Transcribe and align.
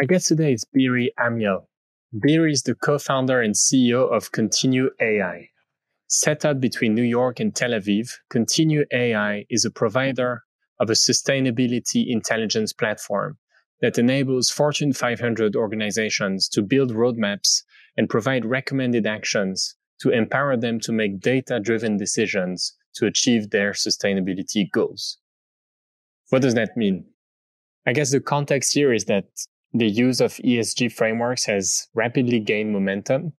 My 0.00 0.06
guest 0.06 0.28
today 0.28 0.54
is 0.54 0.64
Beeri 0.64 1.12
Amiel. 1.18 1.68
Beeri 2.22 2.52
is 2.52 2.62
the 2.62 2.74
co-founder 2.74 3.42
and 3.42 3.54
CEO 3.54 4.10
of 4.10 4.32
Continue 4.32 4.88
AI. 4.98 5.50
Set 6.06 6.42
up 6.46 6.58
between 6.58 6.94
New 6.94 7.02
York 7.02 7.38
and 7.38 7.54
Tel 7.54 7.72
Aviv, 7.72 8.10
Continue 8.30 8.86
AI 8.94 9.44
is 9.50 9.66
a 9.66 9.70
provider 9.70 10.42
of 10.80 10.88
a 10.88 10.94
sustainability 10.94 12.06
intelligence 12.08 12.72
platform 12.72 13.36
that 13.82 13.98
enables 13.98 14.48
Fortune 14.48 14.94
500 14.94 15.54
organizations 15.54 16.48
to 16.48 16.62
build 16.62 16.92
roadmaps 16.92 17.62
and 17.98 18.08
provide 18.08 18.46
recommended 18.46 19.06
actions 19.06 19.76
to 20.00 20.08
empower 20.08 20.56
them 20.56 20.80
to 20.80 20.92
make 20.92 21.20
data 21.20 21.60
driven 21.60 21.98
decisions 21.98 22.74
to 22.94 23.04
achieve 23.04 23.50
their 23.50 23.72
sustainability 23.72 24.64
goals. 24.72 25.18
What 26.30 26.40
does 26.40 26.54
that 26.54 26.74
mean? 26.74 27.04
I 27.86 27.92
guess 27.92 28.12
the 28.12 28.20
context 28.20 28.72
here 28.72 28.94
is 28.94 29.04
that 29.04 29.26
the 29.72 29.88
use 29.88 30.20
of 30.20 30.34
ESG 30.34 30.92
frameworks 30.92 31.44
has 31.46 31.88
rapidly 31.94 32.40
gained 32.40 32.72
momentum 32.72 33.32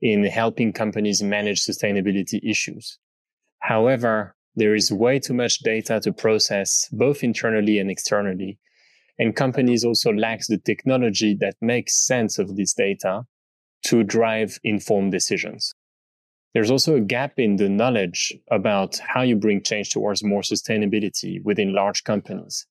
in 0.00 0.24
helping 0.24 0.72
companies 0.72 1.22
manage 1.22 1.64
sustainability 1.64 2.40
issues. 2.42 2.98
However, 3.60 4.36
there 4.56 4.74
is 4.74 4.92
way 4.92 5.18
too 5.18 5.34
much 5.34 5.58
data 5.58 6.00
to 6.00 6.12
process 6.12 6.88
both 6.92 7.24
internally 7.24 7.78
and 7.78 7.90
externally. 7.90 8.58
And 9.18 9.36
companies 9.36 9.84
also 9.84 10.12
lack 10.12 10.40
the 10.48 10.58
technology 10.58 11.36
that 11.40 11.54
makes 11.60 12.04
sense 12.04 12.38
of 12.38 12.56
this 12.56 12.72
data 12.74 13.24
to 13.84 14.02
drive 14.02 14.58
informed 14.64 15.12
decisions. 15.12 15.74
There's 16.52 16.70
also 16.70 16.96
a 16.96 17.00
gap 17.00 17.38
in 17.38 17.56
the 17.56 17.68
knowledge 17.68 18.32
about 18.50 18.98
how 18.98 19.22
you 19.22 19.36
bring 19.36 19.62
change 19.62 19.90
towards 19.90 20.22
more 20.22 20.42
sustainability 20.42 21.42
within 21.42 21.74
large 21.74 22.04
companies. 22.04 22.66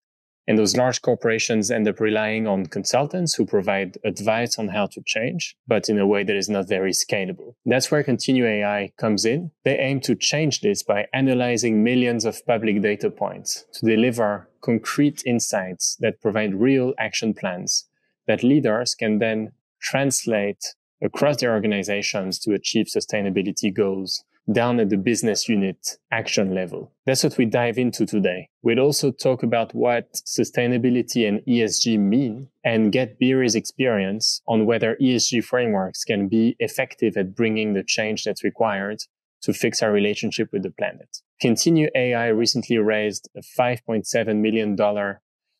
And 0.47 0.57
those 0.57 0.75
large 0.75 1.01
corporations 1.01 1.71
end 1.71 1.87
up 1.87 1.99
relying 1.99 2.47
on 2.47 2.65
consultants 2.65 3.35
who 3.35 3.45
provide 3.45 3.97
advice 4.03 4.59
on 4.59 4.67
how 4.67 4.87
to 4.87 5.01
change, 5.05 5.55
but 5.67 5.87
in 5.87 5.97
a 5.97 6.07
way 6.07 6.23
that 6.23 6.35
is 6.35 6.49
not 6.49 6.67
very 6.67 6.91
scalable. 6.91 7.55
That's 7.65 7.89
where 7.89 8.03
Continue 8.03 8.45
AI 8.45 8.91
comes 8.97 9.23
in. 9.23 9.51
They 9.63 9.77
aim 9.79 10.01
to 10.01 10.15
change 10.15 10.59
this 10.59 10.83
by 10.83 11.07
analyzing 11.13 11.83
millions 11.83 12.25
of 12.25 12.45
public 12.45 12.81
data 12.81 13.09
points 13.09 13.65
to 13.73 13.85
deliver 13.85 14.49
concrete 14.61 15.23
insights 15.25 15.95
that 16.01 16.21
provide 16.21 16.55
real 16.55 16.93
action 16.99 17.33
plans 17.33 17.87
that 18.27 18.43
leaders 18.43 18.95
can 18.95 19.19
then 19.19 19.51
translate 19.81 20.75
across 21.01 21.37
their 21.41 21.53
organizations 21.53 22.39
to 22.39 22.53
achieve 22.53 22.87
sustainability 22.87 23.73
goals 23.73 24.23
down 24.51 24.79
at 24.79 24.89
the 24.89 24.97
business 24.97 25.47
unit 25.47 25.97
action 26.11 26.53
level. 26.53 26.91
That's 27.05 27.23
what 27.23 27.37
we 27.37 27.45
dive 27.45 27.77
into 27.77 28.05
today. 28.05 28.49
We'll 28.61 28.79
also 28.79 29.11
talk 29.11 29.43
about 29.43 29.73
what 29.73 30.13
sustainability 30.25 31.27
and 31.27 31.39
ESG 31.47 31.97
mean 31.99 32.49
and 32.63 32.91
get 32.91 33.19
Beeri's 33.19 33.55
experience 33.55 34.41
on 34.47 34.65
whether 34.65 34.97
ESG 35.01 35.43
frameworks 35.45 36.03
can 36.03 36.27
be 36.27 36.55
effective 36.59 37.15
at 37.15 37.35
bringing 37.35 37.73
the 37.73 37.83
change 37.83 38.23
that's 38.23 38.43
required 38.43 38.99
to 39.43 39.53
fix 39.53 39.83
our 39.83 39.91
relationship 39.91 40.49
with 40.51 40.63
the 40.63 40.71
planet. 40.71 41.17
Continue 41.41 41.89
AI 41.95 42.27
recently 42.27 42.77
raised 42.77 43.29
a 43.35 43.41
$5.7 43.41 44.37
million 44.37 44.77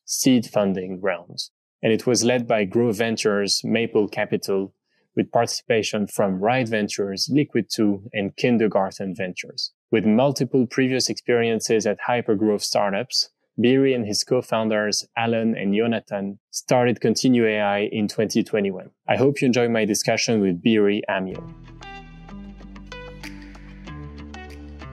seed 0.06 0.46
funding 0.46 1.00
round, 1.00 1.38
and 1.82 1.92
it 1.92 2.06
was 2.06 2.24
led 2.24 2.46
by 2.46 2.64
Grove 2.64 2.96
Ventures, 2.96 3.60
Maple 3.62 4.08
Capital, 4.08 4.74
with 5.16 5.30
participation 5.30 6.06
from 6.06 6.40
Ride 6.40 6.68
Ventures, 6.68 7.28
Liquid 7.32 7.66
2, 7.70 8.10
and 8.12 8.36
Kindergarten 8.36 9.14
Ventures. 9.14 9.72
With 9.90 10.04
multiple 10.04 10.66
previous 10.66 11.08
experiences 11.08 11.86
at 11.86 11.98
hypergrowth 12.08 12.62
startups, 12.62 13.30
Beeri 13.60 13.94
and 13.94 14.04
his 14.04 14.24
co-founders, 14.24 15.06
Alon 15.16 15.56
and 15.56 15.72
Jonathan, 15.72 16.40
started 16.50 17.00
Continue 17.00 17.46
AI 17.46 17.88
in 17.92 18.08
2021. 18.08 18.90
I 19.08 19.16
hope 19.16 19.40
you 19.40 19.46
enjoy 19.46 19.68
my 19.68 19.84
discussion 19.84 20.40
with 20.40 20.60
Beeri 20.60 21.02
Amiel. 21.08 21.44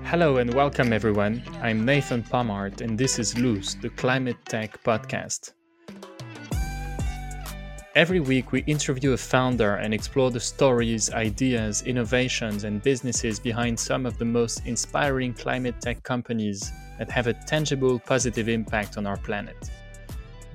Hello 0.04 0.38
and 0.38 0.54
welcome 0.54 0.94
everyone. 0.94 1.42
I'm 1.62 1.86
Nathan 1.86 2.22
Pomart 2.22 2.82
and 2.82 2.98
this 2.98 3.18
is 3.18 3.38
Loose, 3.38 3.76
the 3.76 3.90
Climate 3.90 4.38
Tech 4.46 4.84
Podcast. 4.84 5.54
Every 7.94 8.22
week, 8.22 8.54
we 8.54 8.64
interview 8.68 9.12
a 9.12 9.18
founder 9.18 9.76
and 9.76 9.94
explore 9.94 10.32
the 10.32 10.40
stories, 10.40 11.12
ideas, 11.12 11.82
innovations, 11.82 12.64
and 12.64 12.82
businesses 12.82 13.38
behind 13.38 13.78
some 13.78 14.06
of 14.06 14.18
the 14.18 14.24
most 14.24 14.66
inspiring 14.66 15.34
climate 15.34 15.76
tech 15.82 16.02
companies 16.04 16.72
that 16.98 17.12
have 17.12 17.28
a 17.28 17.34
tangible 17.34 18.00
positive 18.00 18.48
impact 18.48 18.98
on 18.98 19.06
our 19.06 19.18
planet. 19.18 19.70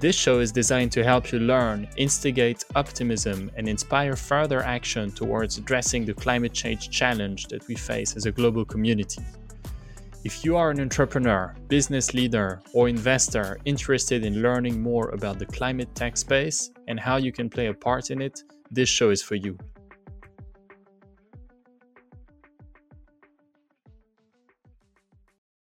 This 0.01 0.17
show 0.17 0.41
is 0.41 0.51
designed 0.51 0.93
to 0.93 1.05
help 1.05 1.31
you 1.31 1.39
learn, 1.41 1.87
instigate 1.99 2.65
optimism, 2.75 3.51
and 3.55 3.69
inspire 3.69 4.17
further 4.17 4.63
action 4.63 5.11
towards 5.13 5.59
addressing 5.59 6.07
the 6.07 6.15
climate 6.15 6.55
change 6.55 6.89
challenge 6.89 7.49
that 7.49 7.69
we 7.69 7.75
face 7.75 8.17
as 8.17 8.25
a 8.25 8.33
global 8.33 8.65
community. 8.65 9.21
If 10.26 10.44
you 10.44 10.56
are 10.56 10.72
an 10.72 10.81
entrepreneur, 10.81 11.54
business 11.69 12.12
leader, 12.12 12.60
or 12.75 12.88
investor 12.88 13.59
interested 13.64 14.25
in 14.25 14.42
learning 14.42 14.82
more 14.82 15.10
about 15.10 15.38
the 15.38 15.47
climate 15.47 15.94
tech 15.94 16.16
space 16.16 16.72
and 16.88 16.98
how 16.98 17.16
you 17.16 17.31
can 17.31 17.48
play 17.48 17.69
a 17.69 17.72
part 17.72 18.10
in 18.10 18.20
it, 18.20 18.42
this 18.72 18.88
show 18.88 19.10
is 19.10 19.22
for 19.22 19.37
you. 19.37 19.56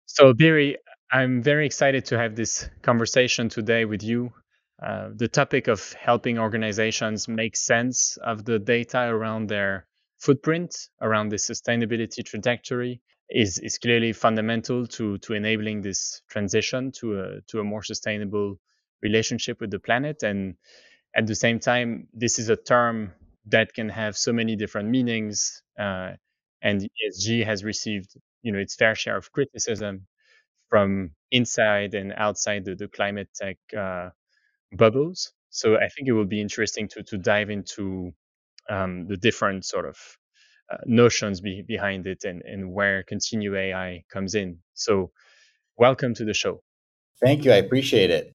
So, 0.05 0.31
Beeri, 0.33 0.77
I'm 1.11 1.43
very 1.43 1.65
excited 1.65 2.05
to 2.05 2.17
have 2.17 2.37
this 2.37 2.69
conversation 2.81 3.49
today 3.49 3.83
with 3.83 4.03
you. 4.03 4.31
Uh, 4.81 5.09
the 5.13 5.27
topic 5.27 5.67
of 5.67 5.91
helping 5.99 6.39
organizations 6.39 7.27
make 7.27 7.57
sense 7.57 8.15
of 8.23 8.45
the 8.45 8.57
data 8.57 9.01
around 9.01 9.49
their 9.49 9.85
footprint, 10.19 10.89
around 11.01 11.29
the 11.29 11.37
sustainability 11.37 12.23
trajectory, 12.25 13.01
is 13.29 13.57
is 13.59 13.77
clearly 13.77 14.13
fundamental 14.13 14.85
to 14.87 15.17
to 15.19 15.33
enabling 15.33 15.81
this 15.81 16.21
transition 16.29 16.91
to 16.91 17.19
a 17.19 17.41
to 17.47 17.59
a 17.59 17.63
more 17.63 17.83
sustainable 17.83 18.59
relationship 19.01 19.59
with 19.59 19.71
the 19.71 19.79
planet. 19.79 20.23
And 20.23 20.55
at 21.15 21.27
the 21.27 21.35
same 21.35 21.59
time 21.59 22.07
this 22.13 22.39
is 22.39 22.49
a 22.49 22.55
term 22.55 23.13
that 23.47 23.73
can 23.73 23.89
have 23.89 24.17
so 24.17 24.33
many 24.33 24.55
different 24.55 24.89
meanings 24.89 25.61
uh, 25.79 26.13
and 26.61 26.81
ESG 26.81 27.45
has 27.45 27.63
received 27.63 28.15
you 28.43 28.51
know 28.51 28.59
its 28.59 28.75
fair 28.75 28.95
share 28.95 29.17
of 29.17 29.31
criticism 29.31 30.07
from 30.69 31.11
inside 31.31 31.93
and 31.93 32.13
outside 32.17 32.65
the, 32.65 32.75
the 32.75 32.87
climate 32.87 33.29
tech 33.35 33.57
uh, 33.77 34.09
bubbles. 34.73 35.33
So 35.49 35.77
I 35.77 35.89
think 35.89 36.07
it 36.07 36.13
will 36.13 36.25
be 36.25 36.41
interesting 36.41 36.87
to 36.89 37.03
to 37.03 37.17
dive 37.17 37.49
into 37.49 38.13
um, 38.69 39.07
the 39.07 39.17
different 39.17 39.65
sort 39.65 39.85
of 39.85 39.97
uh, 40.71 40.77
notions 40.85 41.41
be, 41.41 41.63
behind 41.67 42.07
it 42.07 42.23
and, 42.23 42.41
and 42.43 42.73
where 42.73 43.03
continue 43.03 43.55
AI 43.55 44.03
comes 44.11 44.35
in. 44.35 44.59
So, 44.73 45.11
welcome 45.77 46.13
to 46.15 46.25
the 46.25 46.33
show. 46.33 46.61
Thank 47.23 47.45
you. 47.45 47.51
I 47.51 47.57
appreciate 47.57 48.09
it. 48.09 48.33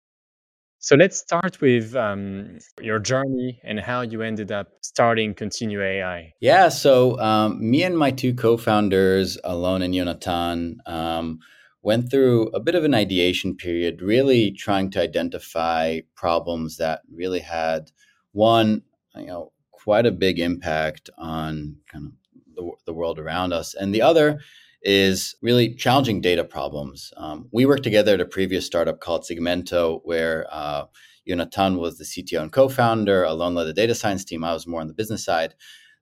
So, 0.78 0.96
let's 0.96 1.18
start 1.18 1.60
with 1.60 1.96
um, 1.96 2.58
your 2.80 2.98
journey 3.00 3.60
and 3.64 3.80
how 3.80 4.02
you 4.02 4.22
ended 4.22 4.52
up 4.52 4.68
starting 4.80 5.34
Continue 5.34 5.82
AI. 5.82 6.32
Yeah. 6.40 6.68
So, 6.68 7.18
um, 7.18 7.58
me 7.70 7.82
and 7.82 7.98
my 7.98 8.12
two 8.12 8.34
co 8.34 8.56
founders, 8.56 9.36
Alon 9.42 9.82
and 9.82 9.92
Yonatan, 9.92 10.76
um, 10.86 11.40
went 11.82 12.10
through 12.10 12.48
a 12.48 12.60
bit 12.60 12.74
of 12.74 12.84
an 12.84 12.94
ideation 12.94 13.56
period, 13.56 14.02
really 14.02 14.50
trying 14.52 14.90
to 14.90 15.00
identify 15.00 16.00
problems 16.14 16.76
that 16.76 17.00
really 17.12 17.40
had 17.40 17.90
one, 18.32 18.82
you 19.16 19.26
know, 19.26 19.52
quite 19.82 20.06
a 20.06 20.12
big 20.12 20.38
impact 20.38 21.10
on 21.16 21.76
kind 21.90 22.06
of 22.06 22.12
the, 22.54 22.70
the 22.86 22.94
world 22.94 23.18
around 23.18 23.52
us. 23.52 23.74
And 23.74 23.94
the 23.94 24.02
other 24.02 24.40
is 24.82 25.34
really 25.42 25.74
challenging 25.74 26.20
data 26.20 26.44
problems. 26.44 27.12
Um, 27.16 27.48
we 27.52 27.66
worked 27.66 27.84
together 27.84 28.14
at 28.14 28.20
a 28.20 28.26
previous 28.26 28.66
startup 28.66 29.00
called 29.00 29.22
Segmento, 29.22 30.00
where 30.04 30.46
uh, 30.50 30.84
Jonathan 31.26 31.76
was 31.78 31.98
the 31.98 32.04
CTO 32.04 32.42
and 32.42 32.52
co-founder. 32.52 33.24
Alon 33.24 33.54
led 33.54 33.64
the 33.64 33.72
data 33.72 33.94
science 33.94 34.24
team. 34.24 34.44
I 34.44 34.52
was 34.52 34.66
more 34.66 34.80
on 34.80 34.88
the 34.88 34.94
business 34.94 35.24
side 35.24 35.54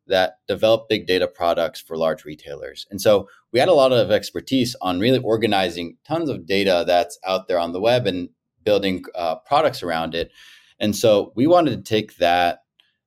that 0.07 0.39
developed 0.47 0.89
big 0.89 1.07
data 1.07 1.29
products 1.29 1.81
for 1.81 1.97
large 1.97 2.25
retailers. 2.25 2.87
And 2.91 3.01
so 3.01 3.29
we 3.53 3.61
had 3.61 3.69
a 3.69 3.75
lot 3.75 3.93
of 3.93 4.11
expertise 4.11 4.75
on 4.81 5.01
really 5.01 5.19
organizing 5.19 5.99
tons 6.07 6.31
of 6.31 6.47
data 6.47 6.85
that's 6.87 7.19
out 7.27 7.47
there 7.47 7.59
on 7.59 7.73
the 7.73 7.81
web 7.81 8.07
and 8.07 8.31
building 8.65 9.05
uh, 9.15 9.37
products 9.37 9.83
around 9.83 10.15
it. 10.15 10.31
And 10.81 10.97
so 10.97 11.33
we 11.37 11.47
wanted 11.47 11.71
to 11.73 11.83
take 11.83 12.17
that 12.17 12.61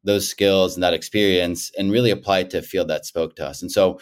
those 0.04 0.28
skills 0.28 0.76
and 0.76 0.84
that 0.84 0.94
experience 0.94 1.72
and 1.78 1.92
really 1.92 2.12
apply 2.12 2.40
it 2.40 2.50
to 2.52 2.60
a 2.60 2.62
field 2.62 2.88
that 2.88 3.06
spoke 3.06 3.36
to 3.36 3.46
us. 3.46 3.62
And 3.62 3.72
so, 3.72 4.00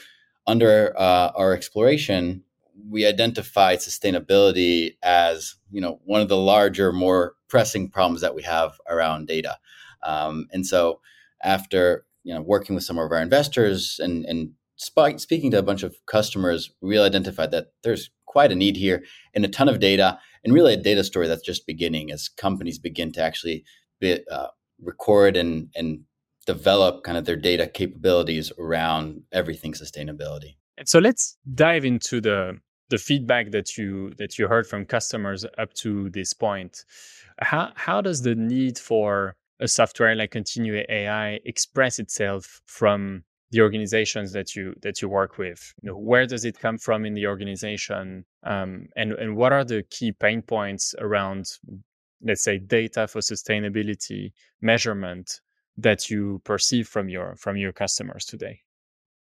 under 0.48 0.94
uh, 0.98 1.32
our 1.36 1.54
exploration, 1.54 2.44
we 2.90 3.06
identified 3.06 3.80
sustainability 3.80 4.96
as 5.04 5.56
you 5.72 5.82
know 5.82 6.00
one 6.06 6.22
of 6.22 6.30
the 6.30 6.38
larger, 6.38 6.92
more 6.92 7.34
pressing 7.48 7.90
problems 7.90 8.22
that 8.22 8.36
we 8.36 8.44
have 8.44 8.80
around 8.90 9.28
data. 9.28 9.58
Um, 10.04 10.48
and 10.52 10.66
so, 10.66 11.02
after 11.44 12.06
you 12.24 12.34
know 12.34 12.42
working 12.42 12.76
with 12.76 12.84
some 12.84 12.98
of 12.98 13.12
our 13.12 13.22
investors 13.22 14.00
and 14.02 14.26
and 14.26 14.52
sp- 14.80 15.18
speaking 15.20 15.52
to 15.52 15.60
a 15.60 15.64
bunch 15.64 15.84
of 15.84 15.96
customers, 16.06 16.72
we 16.82 16.90
really 16.90 17.08
identified 17.08 17.52
that 17.52 17.68
there's 17.84 18.10
quite 18.26 18.52
a 18.52 18.56
need 18.56 18.78
here 18.78 19.04
and 19.34 19.44
a 19.44 19.50
ton 19.50 19.68
of 19.68 19.80
data, 19.80 20.20
and 20.44 20.54
really 20.54 20.74
a 20.74 20.78
data 20.78 21.04
story 21.04 21.28
that's 21.28 21.42
just 21.42 21.68
beginning 21.68 22.12
as 22.12 22.30
companies 22.30 22.80
begin 22.80 23.12
to 23.12 23.22
actually 23.22 23.66
be, 24.00 24.20
uh, 24.32 24.48
record 24.82 25.36
and 25.38 25.70
and 25.76 26.02
develop 26.46 27.04
kind 27.04 27.18
of 27.18 27.26
their 27.26 27.36
data 27.36 27.68
capabilities 27.68 28.52
around 28.58 29.22
everything 29.32 29.74
sustainability. 29.74 30.56
And 30.78 30.88
so 30.88 31.00
let's 31.00 31.38
dive 31.54 31.86
into 31.86 32.22
the 32.22 32.60
the 32.90 32.98
feedback 32.98 33.52
that 33.52 33.78
you 33.78 34.12
that 34.18 34.38
you 34.38 34.48
heard 34.48 34.66
from 34.68 34.86
customers 34.86 35.46
up 35.58 35.74
to 35.76 36.10
this 36.10 36.34
point. 36.34 36.86
How 37.40 37.72
how 37.76 38.02
does 38.02 38.22
the 38.22 38.36
need 38.36 38.78
for 38.78 39.36
a 39.60 39.68
software 39.68 40.16
like 40.16 40.32
Continue 40.32 40.84
AI 40.90 41.40
express 41.46 42.00
itself 42.00 42.62
from 42.66 43.24
the 43.52 43.62
organizations 43.62 44.32
that 44.34 44.56
you 44.56 44.74
that 44.82 45.02
you 45.02 45.10
work 45.10 45.38
with? 45.38 45.74
You 45.82 45.90
know, 45.90 45.98
where 45.98 46.26
does 46.26 46.46
it 46.46 46.60
come 46.60 46.78
from 46.78 47.06
in 47.06 47.14
the 47.14 47.28
organization, 47.28 48.26
um, 48.44 48.88
and 48.96 49.14
and 49.14 49.36
what 49.36 49.54
are 49.54 49.64
the 49.64 49.84
key 49.84 50.12
pain 50.12 50.42
points 50.42 50.96
around, 51.00 51.46
let's 52.22 52.44
say, 52.44 52.58
data 52.58 53.08
for 53.08 53.20
sustainability 53.20 54.32
measurement 54.62 55.42
that 55.78 56.10
you 56.10 56.42
perceive 56.44 56.88
from 56.88 57.10
your 57.10 57.36
from 57.36 57.58
your 57.58 57.72
customers 57.72 58.26
today? 58.26 58.62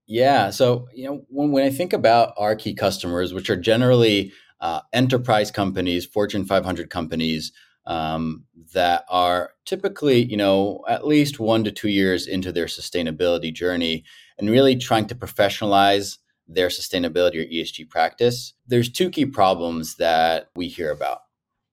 Yeah, 0.07 0.51
so 0.51 0.89
you 0.95 1.07
know 1.07 1.23
when 1.29 1.53
when 1.53 1.65
I 1.65 1.71
think 1.71 1.93
about 1.93 2.35
our 2.39 2.57
key 2.57 2.75
customers, 2.75 3.35
which 3.35 3.51
are 3.51 3.57
generally 3.57 4.33
uh, 4.61 4.81
enterprise 4.93 5.51
companies, 5.51 6.07
Fortune 6.07 6.45
500 6.45 6.91
companies 6.91 7.53
um, 7.87 8.45
that 8.75 9.05
are 9.09 9.53
typically, 9.65 10.23
you 10.25 10.37
know, 10.37 10.85
at 10.89 11.07
least 11.07 11.41
one 11.41 11.65
to 11.65 11.73
two 11.73 11.89
years 11.89 12.27
into 12.27 12.53
their 12.53 12.67
sustainability 12.67 13.53
journey 13.53 14.05
and 14.39 14.51
really 14.51 14.77
trying 14.77 15.07
to 15.07 15.15
professionalize 15.15 16.19
their 16.47 16.69
sustainability 16.69 17.37
or 17.37 17.47
ESG 17.47 17.89
practice. 17.89 18.53
There's 18.67 18.91
two 18.91 19.11
key 19.11 19.27
problems 19.27 19.97
that 19.97 20.51
we 20.55 20.69
hear 20.69 20.91
about. 20.91 21.21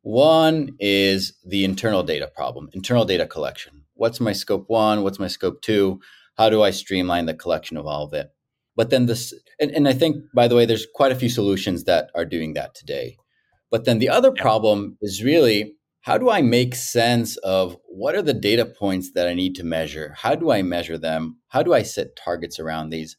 One 0.06 0.76
is 0.80 1.34
the 1.44 1.66
internal 1.66 2.04
data 2.04 2.30
problem, 2.36 2.70
internal 2.74 3.06
data 3.06 3.26
collection. 3.26 3.86
What's 3.96 4.20
my 4.20 4.34
scope 4.34 4.66
one? 4.68 5.02
What's 5.02 5.18
my 5.18 5.26
scope 5.26 5.64
two? 5.64 6.00
How 6.38 6.48
do 6.48 6.62
I 6.62 6.70
streamline 6.70 7.26
the 7.26 7.34
collection 7.34 7.76
of 7.76 7.88
all 7.88 8.04
of 8.04 8.14
it? 8.14 8.30
But 8.76 8.92
then 8.92 9.08
this, 9.08 9.34
and, 9.60 9.72
and 9.72 9.88
I 9.88 9.94
think, 9.94 10.18
by 10.32 10.48
the 10.48 10.56
way, 10.56 10.68
there's 10.68 10.86
quite 10.94 11.12
a 11.12 11.16
few 11.16 11.28
solutions 11.28 11.86
that 11.86 12.12
are 12.14 12.24
doing 12.24 12.54
that 12.54 12.76
today. 12.76 13.18
But 13.72 13.86
then 13.86 13.98
the 13.98 14.10
other 14.10 14.32
problem 14.32 14.96
is 15.02 15.24
really 15.24 15.74
how 16.02 16.20
do 16.20 16.30
I 16.30 16.44
make 16.44 16.76
sense 16.76 17.38
of 17.38 17.76
what 17.88 18.14
are 18.14 18.22
the 18.22 18.32
data 18.32 18.68
points 18.68 19.14
that 19.16 19.28
I 19.28 19.34
need 19.34 19.56
to 19.56 19.64
measure? 19.64 20.14
How 20.16 20.36
do 20.36 20.52
I 20.52 20.62
measure 20.62 21.00
them? 21.00 21.40
How 21.48 21.64
do 21.64 21.74
I 21.74 21.82
set 21.82 22.16
targets 22.16 22.60
around 22.60 22.92
these? 22.92 23.18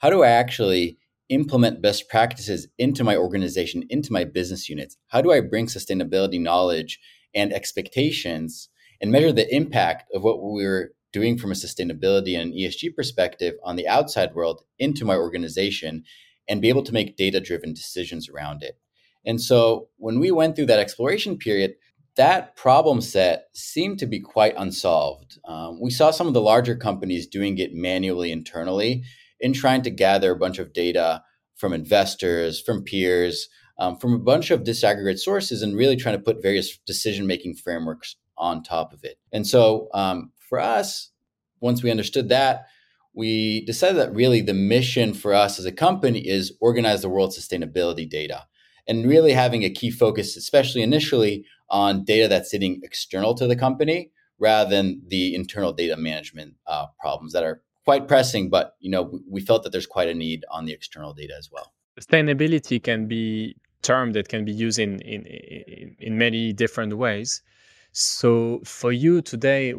How 0.00 0.10
do 0.10 0.22
I 0.22 0.28
actually 0.28 0.98
implement 1.28 1.82
best 1.82 2.08
practices 2.08 2.68
into 2.78 3.04
my 3.04 3.16
organization, 3.16 3.84
into 3.90 4.12
my 4.12 4.24
business 4.24 4.68
units? 4.68 4.96
How 5.08 5.20
do 5.20 5.32
I 5.32 5.40
bring 5.40 5.66
sustainability 5.66 6.40
knowledge 6.40 7.00
and 7.34 7.52
expectations 7.52 8.68
and 9.00 9.10
measure 9.10 9.32
the 9.32 9.52
impact 9.54 10.10
of 10.14 10.22
what 10.22 10.42
we're 10.42 10.92
doing 11.12 11.38
from 11.38 11.50
a 11.50 11.54
sustainability 11.54 12.38
and 12.38 12.52
ESG 12.52 12.94
perspective 12.94 13.54
on 13.64 13.76
the 13.76 13.88
outside 13.88 14.34
world 14.34 14.62
into 14.78 15.04
my 15.04 15.16
organization 15.16 16.04
and 16.48 16.62
be 16.62 16.68
able 16.68 16.82
to 16.82 16.92
make 16.92 17.16
data 17.16 17.40
driven 17.40 17.72
decisions 17.72 18.28
around 18.28 18.62
it? 18.62 18.78
And 19.24 19.40
so 19.40 19.88
when 19.96 20.20
we 20.20 20.30
went 20.30 20.54
through 20.54 20.66
that 20.66 20.78
exploration 20.78 21.36
period, 21.36 21.74
that 22.16 22.56
problem 22.56 23.00
set 23.00 23.48
seemed 23.52 23.98
to 23.98 24.06
be 24.06 24.20
quite 24.20 24.54
unsolved. 24.56 25.38
Um, 25.44 25.80
we 25.80 25.90
saw 25.90 26.10
some 26.10 26.26
of 26.26 26.34
the 26.34 26.40
larger 26.40 26.74
companies 26.74 27.26
doing 27.26 27.58
it 27.58 27.74
manually 27.74 28.32
internally 28.32 29.04
in 29.40 29.52
trying 29.52 29.82
to 29.82 29.90
gather 29.90 30.32
a 30.32 30.38
bunch 30.38 30.58
of 30.58 30.72
data 30.72 31.22
from 31.56 31.72
investors, 31.72 32.60
from 32.60 32.82
peers, 32.82 33.48
um, 33.78 33.96
from 33.96 34.14
a 34.14 34.18
bunch 34.18 34.50
of 34.50 34.64
disaggregate 34.64 35.18
sources, 35.18 35.62
and 35.62 35.76
really 35.76 35.96
trying 35.96 36.16
to 36.16 36.22
put 36.22 36.42
various 36.42 36.78
decision 36.86 37.26
making 37.26 37.54
frameworks 37.54 38.16
on 38.38 38.62
top 38.62 38.92
of 38.92 39.04
it. 39.04 39.18
And 39.32 39.46
so 39.46 39.88
um, 39.94 40.32
for 40.48 40.60
us, 40.60 41.10
once 41.60 41.82
we 41.82 41.90
understood 41.90 42.28
that, 42.28 42.66
we 43.14 43.64
decided 43.64 43.96
that 43.96 44.14
really 44.14 44.42
the 44.42 44.54
mission 44.54 45.14
for 45.14 45.32
us 45.32 45.58
as 45.58 45.64
a 45.64 45.72
company 45.72 46.20
is 46.20 46.52
organize 46.60 47.00
the 47.00 47.08
world's 47.08 47.38
sustainability 47.38 48.08
data 48.08 48.44
and 48.86 49.08
really 49.08 49.32
having 49.32 49.64
a 49.64 49.70
key 49.70 49.90
focus, 49.90 50.36
especially 50.36 50.82
initially, 50.82 51.44
on 51.68 52.04
data 52.04 52.28
that's 52.28 52.50
sitting 52.50 52.80
external 52.84 53.34
to 53.34 53.46
the 53.46 53.56
company 53.56 54.10
rather 54.38 54.70
than 54.70 55.02
the 55.08 55.34
internal 55.34 55.72
data 55.72 55.96
management 55.96 56.54
uh, 56.66 56.86
problems 57.00 57.32
that 57.32 57.42
are 57.42 57.62
quite 57.86 58.08
pressing. 58.08 58.50
But 58.50 58.74
you 58.80 58.90
know, 58.90 59.20
we 59.30 59.40
felt 59.40 59.62
that 59.62 59.70
there's 59.72 59.86
quite 59.86 60.08
a 60.08 60.14
need 60.14 60.44
on 60.50 60.66
the 60.66 60.72
external 60.72 61.14
data 61.14 61.34
as 61.38 61.48
well. 61.50 61.72
Sustainability 61.98 62.82
can 62.82 63.06
be 63.06 63.56
term 63.82 64.12
that 64.12 64.28
can 64.28 64.44
be 64.44 64.52
used 64.52 64.78
in 64.78 65.00
in 65.00 65.24
in, 65.24 65.96
in 65.98 66.18
many 66.18 66.52
different 66.52 66.98
ways. 66.98 67.42
So 67.92 68.60
for 68.64 68.92
you 68.92 69.22
today, 69.22 69.74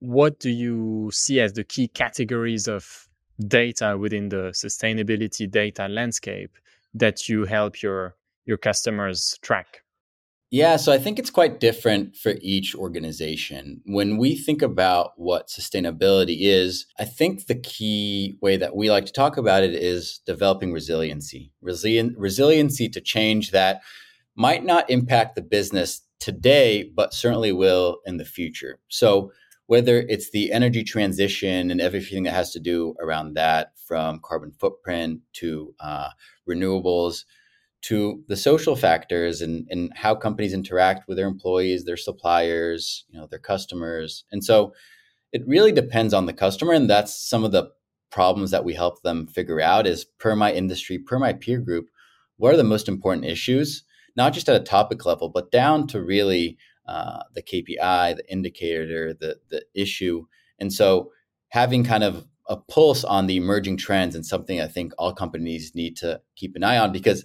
what 0.00 0.38
do 0.38 0.50
you 0.50 1.10
see 1.12 1.40
as 1.40 1.54
the 1.54 1.64
key 1.64 1.88
categories 1.88 2.68
of 2.68 3.08
data 3.48 3.96
within 3.96 4.28
the 4.28 4.52
sustainability 4.52 5.50
data 5.50 5.88
landscape 5.88 6.50
that 6.92 7.28
you 7.28 7.46
help 7.46 7.80
your 7.80 8.16
your 8.44 8.58
customers 8.58 9.38
track? 9.40 9.83
Yeah, 10.50 10.76
so 10.76 10.92
I 10.92 10.98
think 10.98 11.18
it's 11.18 11.30
quite 11.30 11.58
different 11.58 12.16
for 12.16 12.34
each 12.40 12.76
organization. 12.76 13.80
When 13.86 14.18
we 14.18 14.36
think 14.36 14.62
about 14.62 15.12
what 15.16 15.48
sustainability 15.48 16.36
is, 16.42 16.86
I 16.98 17.04
think 17.06 17.46
the 17.46 17.58
key 17.58 18.36
way 18.40 18.56
that 18.58 18.76
we 18.76 18.90
like 18.90 19.06
to 19.06 19.12
talk 19.12 19.36
about 19.36 19.64
it 19.64 19.74
is 19.74 20.20
developing 20.26 20.72
resiliency. 20.72 21.52
Resilient, 21.60 22.16
resiliency 22.16 22.88
to 22.90 23.00
change 23.00 23.50
that 23.50 23.82
might 24.36 24.64
not 24.64 24.88
impact 24.88 25.34
the 25.34 25.42
business 25.42 26.02
today, 26.20 26.90
but 26.94 27.14
certainly 27.14 27.52
will 27.52 27.98
in 28.06 28.18
the 28.18 28.24
future. 28.24 28.78
So, 28.88 29.32
whether 29.66 30.04
it's 30.08 30.30
the 30.30 30.52
energy 30.52 30.84
transition 30.84 31.70
and 31.70 31.80
everything 31.80 32.24
that 32.24 32.34
has 32.34 32.52
to 32.52 32.60
do 32.60 32.94
around 33.00 33.34
that, 33.34 33.72
from 33.86 34.20
carbon 34.22 34.52
footprint 34.52 35.20
to 35.34 35.74
uh, 35.80 36.10
renewables, 36.48 37.24
to 37.88 38.22
the 38.28 38.36
social 38.36 38.76
factors 38.76 39.42
and, 39.42 39.66
and 39.70 39.92
how 39.94 40.14
companies 40.14 40.54
interact 40.54 41.06
with 41.06 41.18
their 41.18 41.26
employees, 41.26 41.84
their 41.84 41.98
suppliers, 41.98 43.04
you 43.10 43.18
know, 43.18 43.26
their 43.26 43.38
customers. 43.38 44.24
And 44.32 44.42
so 44.42 44.72
it 45.32 45.42
really 45.46 45.72
depends 45.72 46.14
on 46.14 46.26
the 46.26 46.32
customer. 46.32 46.72
And 46.72 46.88
that's 46.88 47.14
some 47.14 47.44
of 47.44 47.52
the 47.52 47.70
problems 48.10 48.52
that 48.52 48.64
we 48.64 48.72
help 48.72 49.02
them 49.02 49.26
figure 49.26 49.60
out 49.60 49.86
is 49.86 50.04
per 50.04 50.34
my 50.34 50.52
industry, 50.52 50.98
per 50.98 51.18
my 51.18 51.32
peer 51.32 51.58
group, 51.58 51.88
what 52.36 52.54
are 52.54 52.56
the 52.56 52.64
most 52.64 52.88
important 52.88 53.26
issues, 53.26 53.84
not 54.16 54.32
just 54.32 54.48
at 54.48 54.60
a 54.60 54.64
topic 54.64 55.04
level, 55.04 55.28
but 55.28 55.50
down 55.50 55.86
to 55.88 56.00
really 56.00 56.56
uh, 56.86 57.22
the 57.34 57.42
KPI, 57.42 58.16
the 58.16 58.24
indicator, 58.30 59.12
the 59.12 59.38
the 59.50 59.62
issue. 59.74 60.26
And 60.58 60.72
so 60.72 61.10
having 61.48 61.84
kind 61.84 62.04
of 62.04 62.26
a 62.48 62.56
pulse 62.56 63.04
on 63.04 63.26
the 63.26 63.36
emerging 63.36 63.78
trends 63.78 64.14
and 64.14 64.24
something 64.24 64.60
I 64.60 64.68
think 64.68 64.92
all 64.98 65.14
companies 65.14 65.74
need 65.74 65.96
to 65.98 66.20
keep 66.36 66.56
an 66.56 66.62
eye 66.62 66.78
on 66.78 66.92
because 66.92 67.24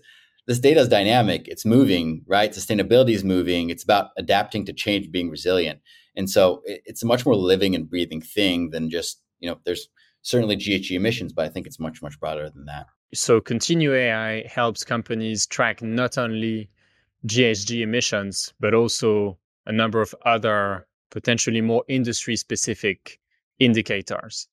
this 0.50 0.60
data 0.60 0.80
is 0.80 0.88
dynamic 0.88 1.48
it's 1.48 1.64
moving 1.64 2.24
right? 2.28 2.52
Sustainability 2.52 3.14
is 3.14 3.24
moving. 3.24 3.70
It's 3.70 3.84
about 3.84 4.10
adapting 4.18 4.66
to 4.66 4.74
change 4.74 5.12
being 5.12 5.30
resilient. 5.30 5.80
And 6.16 6.30
so 6.30 6.62
it's 6.66 7.04
a 7.04 7.06
much 7.06 7.26
more 7.26 7.36
living 7.36 7.76
and 7.76 7.88
breathing 7.88 8.20
thing 8.20 8.72
than 8.72 8.90
just 8.90 9.22
you 9.40 9.50
know 9.50 9.60
there's 9.64 9.88
certainly 10.22 10.58
ghg 10.58 10.92
emissions 10.92 11.32
but 11.32 11.46
i 11.46 11.50
think 11.50 11.66
it's 11.66 11.80
much 11.80 12.02
much 12.02 12.20
broader 12.20 12.50
than 12.50 12.66
that. 12.66 12.88
So 13.14 13.40
continue 13.40 13.94
ai 13.94 14.44
helps 14.48 14.84
companies 14.84 15.46
track 15.46 15.82
not 15.82 16.18
only 16.18 16.70
ghg 17.28 17.82
emissions 17.82 18.54
but 18.60 18.74
also 18.74 19.38
a 19.68 19.72
number 19.72 20.02
of 20.02 20.16
other 20.26 20.88
potentially 21.12 21.62
more 21.62 21.84
industry 21.88 22.36
specific 22.36 23.20
indicators. 23.60 24.48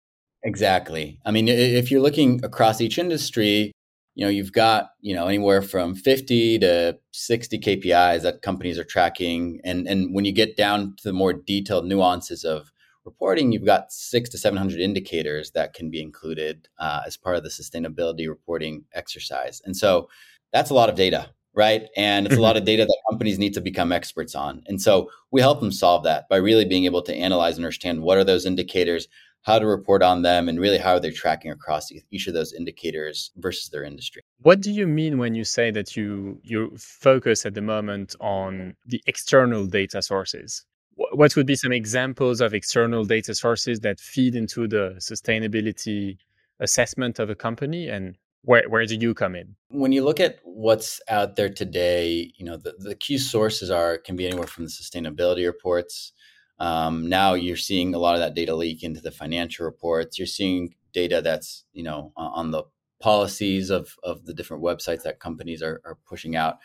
Exactly. 0.45 1.19
I 1.25 1.31
mean 1.31 1.49
if 1.49 1.91
you're 1.91 2.03
looking 2.03 2.45
across 2.45 2.83
each 2.83 2.99
industry 2.99 3.73
you 4.17 4.25
know 4.25 4.31
you've 4.31 4.53
got 4.53 4.91
you 5.01 5.15
know 5.15 5.29
anywhere 5.29 5.63
from 5.63 5.95
50 5.95 6.59
to 6.61 6.99
60 7.13 7.59
KPIs 7.61 8.23
that 8.23 8.43
companies 8.43 8.79
are 8.79 8.85
tracking. 8.85 9.61
And 9.63 9.87
and 9.87 10.13
when 10.15 10.25
you 10.25 10.33
get 10.33 10.57
down 10.57 10.97
to 10.97 11.05
the 11.05 11.13
more 11.13 11.33
detailed 11.33 11.87
nuances 11.87 12.43
of 12.43 12.73
reporting 13.05 13.53
you've 13.53 13.65
got 13.65 13.93
6 13.93 14.31
to 14.31 14.39
700 14.39 14.81
indicators 14.81 15.53
that 15.53 15.75
can 15.75 15.91
be 15.91 16.03
included 16.03 16.69
uh, 16.81 17.03
as 17.07 17.17
part 17.17 17.37
of 17.37 17.45
the 17.45 17.51
sustainability 17.51 18.29
reporting 18.29 18.85
exercise. 18.95 19.63
And 19.65 19.77
so 19.77 20.09
that's 20.53 20.71
a 20.71 20.75
lot 20.75 20.89
of 20.89 20.97
data 20.97 21.31
right? 21.57 21.89
And 21.97 22.27
it's 22.27 22.37
a 22.37 22.41
lot 22.41 22.59
of 22.59 22.65
data 22.73 22.85
that 22.85 22.99
companies 23.11 23.39
need 23.39 23.55
to 23.55 23.63
become 23.63 23.91
experts 23.91 24.35
on. 24.35 24.63
And 24.67 24.81
so 24.81 25.11
we 25.31 25.41
help 25.41 25.61
them 25.61 25.73
solve 25.73 26.05
that 26.05 26.29
by 26.29 26.37
really 26.37 26.67
being 26.67 26.85
able 26.85 27.03
to 27.03 27.15
analyze 27.15 27.57
and 27.57 27.65
understand 27.65 28.03
what 28.03 28.19
are 28.19 28.25
those 28.25 28.45
indicators 28.45 29.09
how 29.47 29.61
to 29.61 29.67
report 29.67 30.03
on 30.03 30.23
them, 30.23 30.49
and 30.49 30.59
really 30.59 30.77
how 30.77 30.99
they're 30.99 31.13
tracking 31.13 31.53
across 31.53 31.93
each 32.11 32.27
of 32.27 32.35
those 32.35 32.53
indicators 32.53 33.31
versus 33.37 33.71
their 33.71 33.85
industry. 33.85 34.21
What 34.41 34.61
do 34.61 34.73
you 34.73 34.89
mean 34.89 35.19
when 35.19 35.37
you 35.37 35.45
say 35.45 35.71
that 35.71 35.97
you 35.97 36.41
you 36.43 36.77
focus 36.77 37.47
at 37.47 37.55
the 37.55 37.63
moment 37.63 38.17
on 38.21 38.75
the 38.85 39.01
external 39.07 39.65
data 39.67 40.03
sources? 40.03 40.65
What 40.97 41.37
would 41.37 41.47
be 41.47 41.57
some 41.57 41.73
examples 41.73 42.41
of 42.41 42.55
external 42.55 43.05
data 43.05 43.35
sources 43.35 43.81
that 43.81 44.01
feed 44.01 44.35
into 44.35 44.67
the 44.67 44.97
sustainability 44.99 46.17
assessment 46.59 47.19
of 47.19 47.29
a 47.31 47.35
company 47.35 47.89
and 47.89 48.17
where, 48.43 48.63
where 48.69 48.87
do 48.87 48.95
you 48.95 49.13
come 49.13 49.35
in? 49.37 49.57
When 49.69 49.93
you 49.93 50.03
look 50.03 50.21
at 50.21 50.39
what's 50.45 51.01
out 51.09 51.37
there 51.37 51.51
today, 51.51 52.33
you 52.37 52.47
know, 52.47 52.57
the, 52.57 52.75
the 52.79 52.95
key 52.95 53.19
sources 53.19 53.71
are 53.71 53.99
can 53.99 54.17
be 54.17 54.27
anywhere 54.27 54.47
from 54.47 54.65
the 54.65 54.71
sustainability 54.71 55.45
reports 55.47 56.13
Um, 56.59 57.09
now 57.09 57.35
you're 57.35 57.57
seeing 57.57 57.95
a 57.95 57.99
lot 57.99 58.15
of 58.15 58.21
that 58.21 58.35
data 58.35 58.55
leak 58.55 58.83
into 58.83 59.01
the 59.01 59.11
financial 59.11 59.65
reports. 59.65 60.19
You're 60.19 60.27
seeing 60.27 60.75
data 60.93 61.21
that's 61.23 61.65
you 61.73 61.83
know 61.83 62.13
on 62.17 62.51
the 62.51 62.65
policies 63.01 63.71
of 63.71 63.95
of 64.03 64.25
the 64.25 64.35
different 64.35 64.63
websites 64.63 65.03
that 65.03 65.21
companies 65.21 65.63
are, 65.63 65.81
are 65.85 65.99
pushing 66.09 66.37
out. 66.37 66.57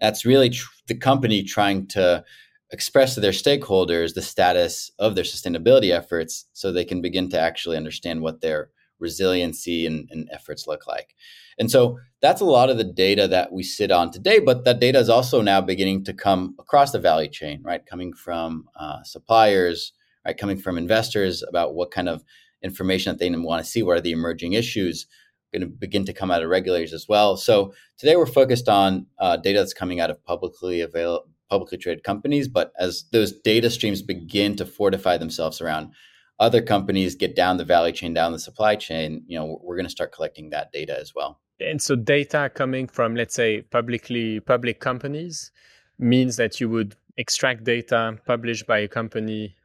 That's 0.00 0.24
really 0.24 0.50
tr- 0.50 0.68
the 0.86 0.94
company 0.94 1.42
trying 1.42 1.86
to 1.88 2.24
express 2.72 3.14
to 3.14 3.20
their 3.20 3.32
stakeholders 3.32 4.14
the 4.14 4.22
status 4.22 4.90
of 4.98 5.14
their 5.14 5.24
sustainability 5.24 5.90
efforts 5.90 6.46
so 6.52 6.70
they 6.70 6.84
can 6.84 7.00
begin 7.00 7.28
to 7.30 7.40
actually 7.40 7.76
understand 7.76 8.20
what 8.20 8.40
their 8.40 8.70
resiliency 9.00 9.86
and, 9.86 10.08
and, 10.10 10.28
efforts 10.32 10.66
look 10.66 10.86
like. 10.86 11.14
And 11.58 11.70
so 11.70 11.98
that's 12.20 12.40
a 12.40 12.46
lot 12.46 12.70
of 12.70 12.78
the 12.78 12.84
data 12.84 13.26
that 13.28 13.52
we 13.52 13.62
sit 13.62 13.90
on 13.90 14.10
today, 14.10 14.38
but 14.38 14.64
that 14.64 14.80
data 14.80 14.98
is 14.98 15.08
also 15.08 15.42
now 15.42 15.60
beginning 15.60 16.04
to 16.04 16.14
come 16.14 16.54
across 16.58 16.92
the 16.92 16.98
value 16.98 17.30
chain, 17.30 17.62
right? 17.62 17.84
Coming 17.84 18.12
from 18.12 18.68
uh, 18.78 19.02
suppliers, 19.02 19.92
right? 20.24 20.36
Coming 20.36 20.58
from 20.58 20.78
investors 20.78 21.42
about 21.42 21.74
what 21.74 21.90
kind 21.90 22.08
of 22.08 22.22
information 22.62 23.12
that 23.12 23.18
they 23.18 23.30
want 23.30 23.64
to 23.64 23.70
see, 23.70 23.82
what 23.82 23.96
are 23.96 24.00
the 24.00 24.12
emerging 24.12 24.52
issues, 24.52 25.06
going 25.52 25.62
to 25.62 25.66
begin 25.66 26.04
to 26.04 26.12
come 26.12 26.30
out 26.30 26.42
of 26.42 26.48
regulators 26.48 26.92
as 26.92 27.06
well. 27.08 27.36
So 27.36 27.72
today 27.98 28.16
we're 28.16 28.26
focused 28.26 28.68
on 28.68 29.06
uh, 29.18 29.36
data 29.36 29.58
that's 29.58 29.74
coming 29.74 30.00
out 30.00 30.10
of 30.10 30.22
publicly 30.24 30.80
available 30.80 31.26
publicly 31.50 31.76
traded 31.76 32.04
companies. 32.04 32.48
But 32.48 32.72
as 32.78 33.04
those 33.12 33.32
data 33.32 33.68
streams 33.68 34.00
begin 34.00 34.56
to 34.56 34.64
fortify 34.64 35.18
themselves 35.18 35.60
around 35.60 35.92
other 36.40 36.62
companies, 36.62 37.14
get 37.14 37.36
down 37.36 37.58
the 37.58 37.64
value 37.64 37.92
chain, 37.92 38.14
down 38.14 38.32
the 38.32 38.38
supply 38.38 38.74
chain, 38.74 39.22
you 39.26 39.38
know, 39.38 39.60
we're 39.62 39.76
going 39.76 39.86
to 39.86 39.90
start 39.90 40.10
collecting 40.10 40.50
that 40.50 40.72
data 40.72 40.98
as 40.98 41.14
well. 41.14 41.38
And 41.60 41.80
so 41.80 41.94
data 41.94 42.50
coming 42.52 42.88
from, 42.88 43.14
let's 43.14 43.34
say, 43.34 43.60
publicly 43.60 44.40
public 44.40 44.80
companies 44.80 45.52
means 45.98 46.36
that 46.36 46.58
you 46.58 46.70
would 46.70 46.96
extract 47.18 47.64
data 47.64 48.18
published 48.26 48.66
by 48.66 48.78
a 48.78 48.88
company 48.88 49.56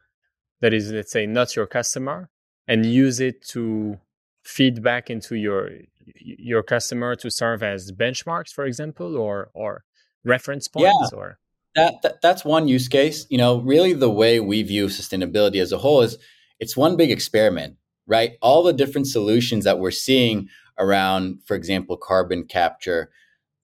that 0.60 0.74
is, 0.74 0.91
let's 0.91 1.12
say, 1.12 1.25
not 1.25 1.55
your 1.55 1.65
customer 1.65 2.29
and 2.67 2.86
use 2.86 3.22
it 3.22 3.41
to 3.48 3.98
feed 4.44 4.84
back 4.84 5.10
into 5.10 5.36
your 5.36 5.70
your 6.17 6.62
customer 6.62 7.15
to 7.15 7.32
serve 7.32 7.63
as 7.63 7.91
benchmarks, 7.91 8.51
for 8.53 8.65
example, 8.65 9.15
or 9.17 9.50
or 9.53 9.86
reference 10.24 10.67
points 10.67 11.10
yeah. 11.12 11.17
or 11.17 11.39
that, 11.75 12.01
that 12.03 12.22
that's 12.22 12.44
one 12.44 12.67
use 12.67 12.88
case. 12.88 13.25
You 13.29 13.38
know, 13.38 13.60
really 13.62 13.94
the 13.94 14.10
way 14.10 14.39
we 14.39 14.62
view 14.63 14.88
sustainability 14.88 15.62
as 15.62 15.72
a 15.72 15.77
whole 15.77 16.01
is 16.01 16.17
it's 16.60 16.78
one 16.78 16.96
big 16.96 17.12
experiment, 17.12 17.76
right? 18.08 18.34
All 18.42 18.64
the 18.64 18.74
different 18.74 19.08
solutions 19.08 19.64
that 19.66 19.80
we're 19.80 19.92
seeing 19.92 20.50
around, 20.78 21.40
for 21.46 21.56
example, 21.56 21.98
carbon 21.98 22.46
capture, 22.46 23.12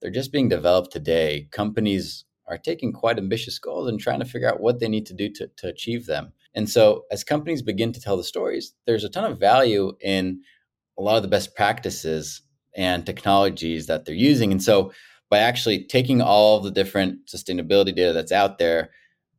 they're 0.00 0.10
just 0.10 0.32
being 0.32 0.48
developed 0.48 0.92
today. 0.92 1.48
Companies 1.52 2.24
are 2.46 2.58
taking 2.58 2.92
quite 2.92 3.18
ambitious 3.18 3.58
goals 3.58 3.88
and 3.88 4.00
trying 4.00 4.18
to 4.18 4.26
figure 4.26 4.48
out 4.48 4.60
what 4.60 4.80
they 4.80 4.88
need 4.88 5.06
to 5.06 5.14
do 5.14 5.28
to, 5.30 5.48
to 5.56 5.68
achieve 5.68 6.06
them. 6.06 6.32
And 6.54 6.68
so, 6.68 7.04
as 7.10 7.24
companies 7.24 7.62
begin 7.62 7.92
to 7.92 8.00
tell 8.00 8.16
the 8.16 8.24
stories, 8.24 8.74
there's 8.86 9.04
a 9.04 9.08
ton 9.08 9.30
of 9.30 9.38
value 9.38 9.92
in 10.00 10.42
a 10.98 11.02
lot 11.02 11.16
of 11.16 11.22
the 11.22 11.28
best 11.28 11.54
practices 11.54 12.42
and 12.76 13.06
technologies 13.06 13.86
that 13.86 14.04
they're 14.04 14.14
using. 14.14 14.52
And 14.52 14.62
so, 14.62 14.92
by 15.30 15.38
actually 15.38 15.84
taking 15.84 16.20
all 16.20 16.60
the 16.60 16.70
different 16.70 17.26
sustainability 17.26 17.94
data 17.94 18.12
that's 18.12 18.32
out 18.32 18.58
there, 18.58 18.90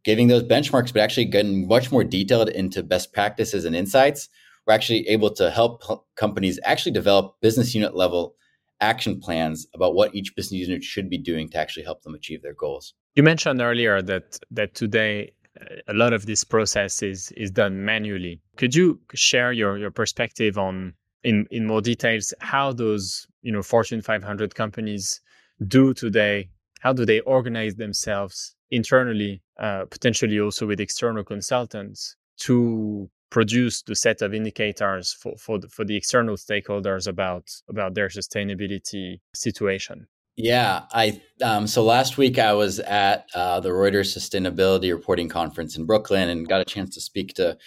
giving 0.04 0.28
those 0.28 0.44
benchmarks, 0.44 0.94
but 0.94 1.02
actually 1.02 1.26
getting 1.26 1.68
much 1.68 1.92
more 1.92 2.04
detailed 2.04 2.50
into 2.50 2.84
best 2.84 3.14
practices 3.14 3.66
and 3.66 3.76
insights, 3.76 4.30
we're 4.66 4.74
actually 4.74 5.08
able 5.08 5.30
to 5.32 5.50
help 5.50 5.84
companies 6.16 6.60
actually 6.64 6.92
develop 6.92 7.36
business 7.42 7.74
unit 7.74 7.96
level 7.96 8.36
action 8.82 9.20
plans 9.20 9.68
about 9.74 9.96
what 9.96 10.14
each 10.14 10.36
business 10.36 10.68
unit 10.68 10.84
should 10.84 11.10
be 11.10 11.18
doing 11.18 11.50
to 11.50 11.58
actually 11.58 11.84
help 11.84 12.02
them 12.04 12.14
achieve 12.14 12.42
their 12.42 12.54
goals. 12.54 12.94
You 13.16 13.24
mentioned 13.24 13.62
earlier 13.62 14.02
that 14.02 14.40
that 14.52 14.76
today 14.76 15.34
uh, 15.60 15.76
a 15.88 15.94
lot 15.94 16.14
of 16.14 16.26
this 16.26 16.44
process 16.44 17.02
is 17.02 17.32
is 17.32 17.52
done 17.52 17.86
manually. 17.86 18.42
Could 18.58 18.76
you 18.76 19.00
share 19.14 19.52
your 19.52 19.78
your 19.78 19.92
perspective 19.92 20.58
on 20.58 20.94
in 21.24 21.48
in 21.52 21.66
more 21.66 21.82
details 21.82 22.34
how 22.40 22.74
those 22.74 23.28
you 23.42 23.52
know 23.52 23.64
Fortune 23.64 24.02
500 24.02 24.56
companies 24.56 25.22
do 25.68 25.94
today? 25.94 26.50
How 26.80 26.92
do 26.92 27.06
they 27.06 27.22
organize 27.22 27.76
themselves 27.76 28.56
internally, 28.74 29.42
uh, 29.60 29.86
potentially 29.86 30.39
also 30.39 30.68
with 30.68 30.80
external 30.80 31.24
consultants, 31.24 32.15
to 32.39 33.10
produce 33.30 33.82
the 33.84 33.96
set 33.96 34.22
of 34.22 34.34
indicators 34.34 35.13
for 35.13 35.36
for 35.38 35.60
the, 35.60 35.68
for 35.70 35.86
the 35.86 35.96
external 35.96 36.36
stakeholders 36.36 37.08
about 37.08 37.50
about 37.70 37.94
their 37.94 38.10
sustainability 38.10 39.20
situation? 39.36 40.08
Yeah, 40.36 40.84
I 40.92 41.22
um, 41.44 41.68
so 41.68 41.84
last 41.84 42.18
week 42.18 42.39
I 42.39 42.53
was 42.53 42.80
at 42.80 43.27
uh, 43.36 43.60
the 43.60 43.70
Reuters 43.70 44.18
Sustainability 44.18 44.92
Reporting 44.92 45.30
Conference 45.30 45.77
in 45.77 45.86
Brooklyn 45.86 46.30
and 46.30 46.50
got 46.50 46.62
a 46.62 46.65
chance 46.65 46.94
to 46.96 47.01
speak 47.01 47.36
to 47.36 47.58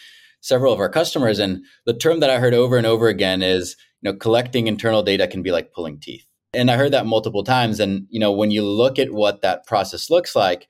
several 0.40 0.72
of 0.72 0.80
our 0.80 0.88
customers. 0.88 1.38
And 1.38 1.64
the 1.86 1.94
term 1.94 2.20
that 2.20 2.30
I 2.30 2.38
heard 2.38 2.54
over 2.54 2.76
and 2.76 2.86
over 2.86 3.08
again 3.08 3.42
is, 3.42 3.76
you 4.00 4.10
know, 4.10 4.18
collecting 4.18 4.66
internal 4.66 5.02
data 5.02 5.26
can 5.28 5.42
be 5.42 5.52
like 5.52 5.72
pulling 5.72 6.00
teeth 6.00 6.26
and 6.56 6.70
I 6.70 6.76
heard 6.76 6.92
that 6.92 7.06
multiple 7.06 7.44
times. 7.44 7.78
And 7.78 8.06
you 8.10 8.18
know, 8.18 8.32
when 8.32 8.50
you 8.50 8.64
look 8.64 8.98
at 8.98 9.12
what 9.12 9.42
that 9.42 9.66
process 9.66 10.10
looks 10.10 10.34
like, 10.34 10.66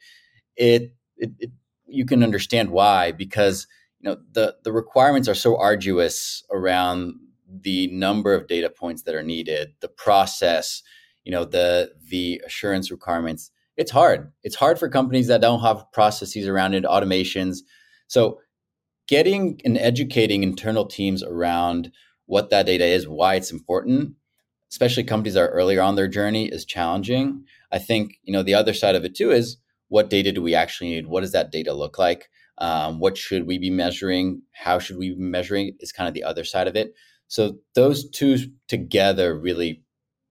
it, 0.57 0.95
it, 1.17 1.31
it 1.39 1.51
you 1.87 2.05
can 2.05 2.23
understand 2.23 2.71
why 2.71 3.13
because 3.13 3.67
you 4.01 4.11
know 4.11 4.17
the 4.33 4.57
the 4.65 4.73
requirements 4.73 5.29
are 5.29 5.35
so 5.35 5.57
arduous 5.57 6.45
around 6.51 7.15
the 7.49 7.87
number 7.89 8.35
of 8.35 8.49
data 8.49 8.71
points 8.71 9.03
that 9.03 9.15
are 9.15 9.23
needed, 9.23 9.75
the 9.81 9.89
process, 9.89 10.83
you 11.25 11.33
know, 11.33 11.45
the 11.45 11.93
the 12.09 12.43
assurance 12.45 12.91
requirements. 12.91 13.51
It's 13.77 13.91
hard. 13.91 14.33
It's 14.43 14.57
hard 14.57 14.79
for 14.79 14.89
companies 14.89 15.27
that 15.29 15.41
don't 15.41 15.61
have 15.61 15.91
processes 15.93 16.49
around 16.49 16.75
it, 16.75 16.85
automations. 16.85 17.59
So 18.09 18.41
getting 19.07 19.61
and 19.65 19.77
educating 19.77 20.43
internal 20.43 20.87
teams 20.87 21.23
around 21.23 21.93
what 22.27 22.51
that 22.51 22.67
data 22.67 22.85
is, 22.85 23.07
why 23.07 23.35
it's 23.35 23.53
important, 23.53 24.15
especially 24.71 25.05
companies 25.05 25.35
that 25.35 25.43
are 25.43 25.49
earlier 25.49 25.83
on 25.83 25.95
their 25.95 26.09
journey, 26.09 26.47
is 26.47 26.65
challenging. 26.65 27.45
I 27.71 27.79
think 27.79 28.19
you 28.23 28.33
know 28.33 28.43
the 28.43 28.55
other 28.55 28.75
side 28.75 28.95
of 28.95 29.05
it 29.05 29.15
too 29.15 29.31
is 29.31 29.59
what 29.89 30.11
data 30.11 30.33
do 30.33 30.43
we 30.43 30.55
actually 30.55 30.91
need? 30.91 31.07
What 31.07 31.21
does 31.21 31.33
that 31.33 31.53
data 31.53 31.73
look 31.73 31.99
like? 31.99 32.29
Um, 32.59 32.99
what 32.99 33.17
should 33.17 33.47
we 33.47 33.59
be 33.59 33.71
measuring? 33.71 34.43
How 34.53 34.79
should 34.79 34.97
we 34.97 35.15
be 35.15 35.23
measuring? 35.23 35.77
Is 35.81 35.93
kind 35.93 36.09
of 36.09 36.15
the 36.15 36.25
other 36.25 36.45
side 36.45 36.69
of 36.69 36.77
it. 36.77 36.95
So 37.29 37.59
those 37.75 38.09
two 38.11 38.39
together 38.69 39.39
really 39.39 39.83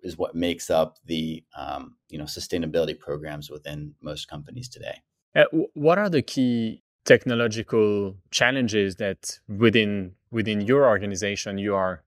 is 0.01 0.17
what 0.17 0.35
makes 0.35 0.69
up 0.69 0.97
the 1.05 1.43
um, 1.57 1.95
you 2.09 2.17
know 2.17 2.25
sustainability 2.25 2.97
programs 2.97 3.49
within 3.49 3.93
most 4.01 4.27
companies 4.27 4.69
today. 4.69 5.01
Uh, 5.35 5.43
what 5.73 5.97
are 5.97 6.09
the 6.09 6.21
key 6.21 6.83
technological 7.03 8.15
challenges 8.31 8.95
that 8.95 9.39
within 9.47 10.13
within 10.31 10.61
your 10.61 10.87
organization 10.87 11.57
you 11.57 11.75
are 11.75 12.03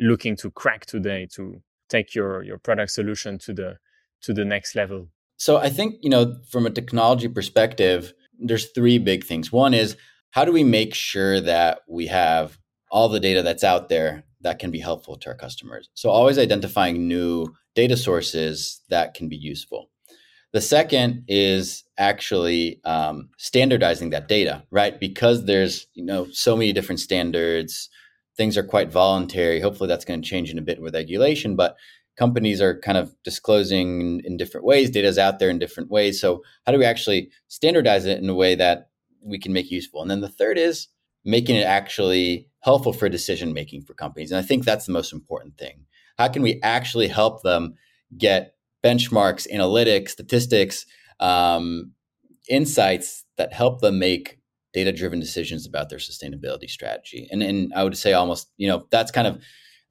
looking 0.00 0.36
to 0.36 0.50
crack 0.50 0.86
today 0.86 1.26
to 1.32 1.62
take 1.88 2.14
your 2.14 2.42
your 2.42 2.58
product 2.58 2.90
solution 2.90 3.38
to 3.38 3.52
the 3.52 3.78
to 4.22 4.32
the 4.32 4.44
next 4.44 4.74
level? 4.74 5.08
So 5.42 5.56
I 5.56 5.70
think, 5.70 5.96
you 6.02 6.08
know, 6.08 6.36
from 6.48 6.66
a 6.66 6.70
technology 6.70 7.26
perspective, 7.26 8.12
there's 8.38 8.70
three 8.70 8.98
big 8.98 9.24
things. 9.24 9.50
One 9.50 9.74
is 9.74 9.96
how 10.30 10.44
do 10.44 10.52
we 10.52 10.62
make 10.62 10.94
sure 10.94 11.40
that 11.40 11.80
we 11.88 12.06
have 12.06 12.60
all 12.92 13.08
the 13.08 13.18
data 13.18 13.42
that's 13.42 13.64
out 13.64 13.88
there 13.88 14.22
that 14.42 14.60
can 14.60 14.70
be 14.70 14.78
helpful 14.78 15.16
to 15.16 15.30
our 15.30 15.34
customers? 15.34 15.90
So 15.94 16.10
always 16.10 16.38
identifying 16.38 17.08
new 17.08 17.48
data 17.74 17.96
sources 17.96 18.82
that 18.88 19.14
can 19.14 19.28
be 19.28 19.34
useful. 19.34 19.90
The 20.52 20.60
second 20.60 21.24
is 21.26 21.82
actually 21.98 22.80
um, 22.84 23.30
standardizing 23.36 24.10
that 24.10 24.28
data, 24.28 24.62
right? 24.70 25.00
Because 25.00 25.46
there's 25.46 25.88
you 25.94 26.04
know 26.04 26.28
so 26.30 26.56
many 26.56 26.72
different 26.72 27.00
standards, 27.00 27.90
things 28.36 28.56
are 28.56 28.62
quite 28.62 28.92
voluntary. 28.92 29.58
Hopefully, 29.58 29.88
that's 29.88 30.04
going 30.04 30.22
to 30.22 30.28
change 30.28 30.50
in 30.50 30.58
a 30.58 30.62
bit 30.62 30.80
with 30.80 30.94
regulation, 30.94 31.56
but 31.56 31.74
companies 32.16 32.60
are 32.60 32.78
kind 32.80 32.98
of 32.98 33.14
disclosing 33.24 34.00
in, 34.00 34.20
in 34.24 34.36
different 34.36 34.66
ways. 34.66 34.90
Data 34.90 35.08
is 35.08 35.18
out 35.18 35.38
there 35.38 35.50
in 35.50 35.58
different 35.58 35.90
ways. 35.90 36.20
So, 36.20 36.42
how 36.66 36.72
do 36.72 36.78
we 36.78 36.84
actually 36.84 37.30
standardize 37.48 38.04
it 38.04 38.18
in 38.18 38.28
a 38.28 38.34
way 38.34 38.54
that 38.54 38.90
we 39.22 39.38
can 39.38 39.52
make 39.52 39.70
useful? 39.70 40.02
And 40.02 40.10
then 40.10 40.20
the 40.20 40.28
third 40.28 40.58
is 40.58 40.88
making 41.24 41.56
it 41.56 41.66
actually 41.66 42.48
helpful 42.60 42.92
for 42.92 43.08
decision 43.08 43.52
making 43.52 43.82
for 43.82 43.94
companies. 43.94 44.30
And 44.30 44.38
I 44.38 44.42
think 44.42 44.64
that's 44.64 44.86
the 44.86 44.92
most 44.92 45.12
important 45.12 45.56
thing. 45.56 45.84
How 46.18 46.28
can 46.28 46.42
we 46.42 46.60
actually 46.62 47.08
help 47.08 47.42
them 47.42 47.74
get 48.16 48.54
benchmarks, 48.84 49.50
analytics, 49.52 50.10
statistics, 50.10 50.84
um, 51.20 51.92
insights 52.48 53.24
that 53.36 53.52
help 53.52 53.80
them 53.80 53.98
make 53.98 54.38
data 54.72 54.92
driven 54.92 55.20
decisions 55.20 55.66
about 55.66 55.90
their 55.90 55.98
sustainability 55.98 56.68
strategy. 56.68 57.28
And, 57.30 57.42
and 57.42 57.72
I 57.74 57.84
would 57.84 57.96
say 57.96 58.14
almost, 58.14 58.50
you 58.56 58.68
know, 58.68 58.86
that's 58.90 59.10
kind 59.12 59.26
of 59.26 59.42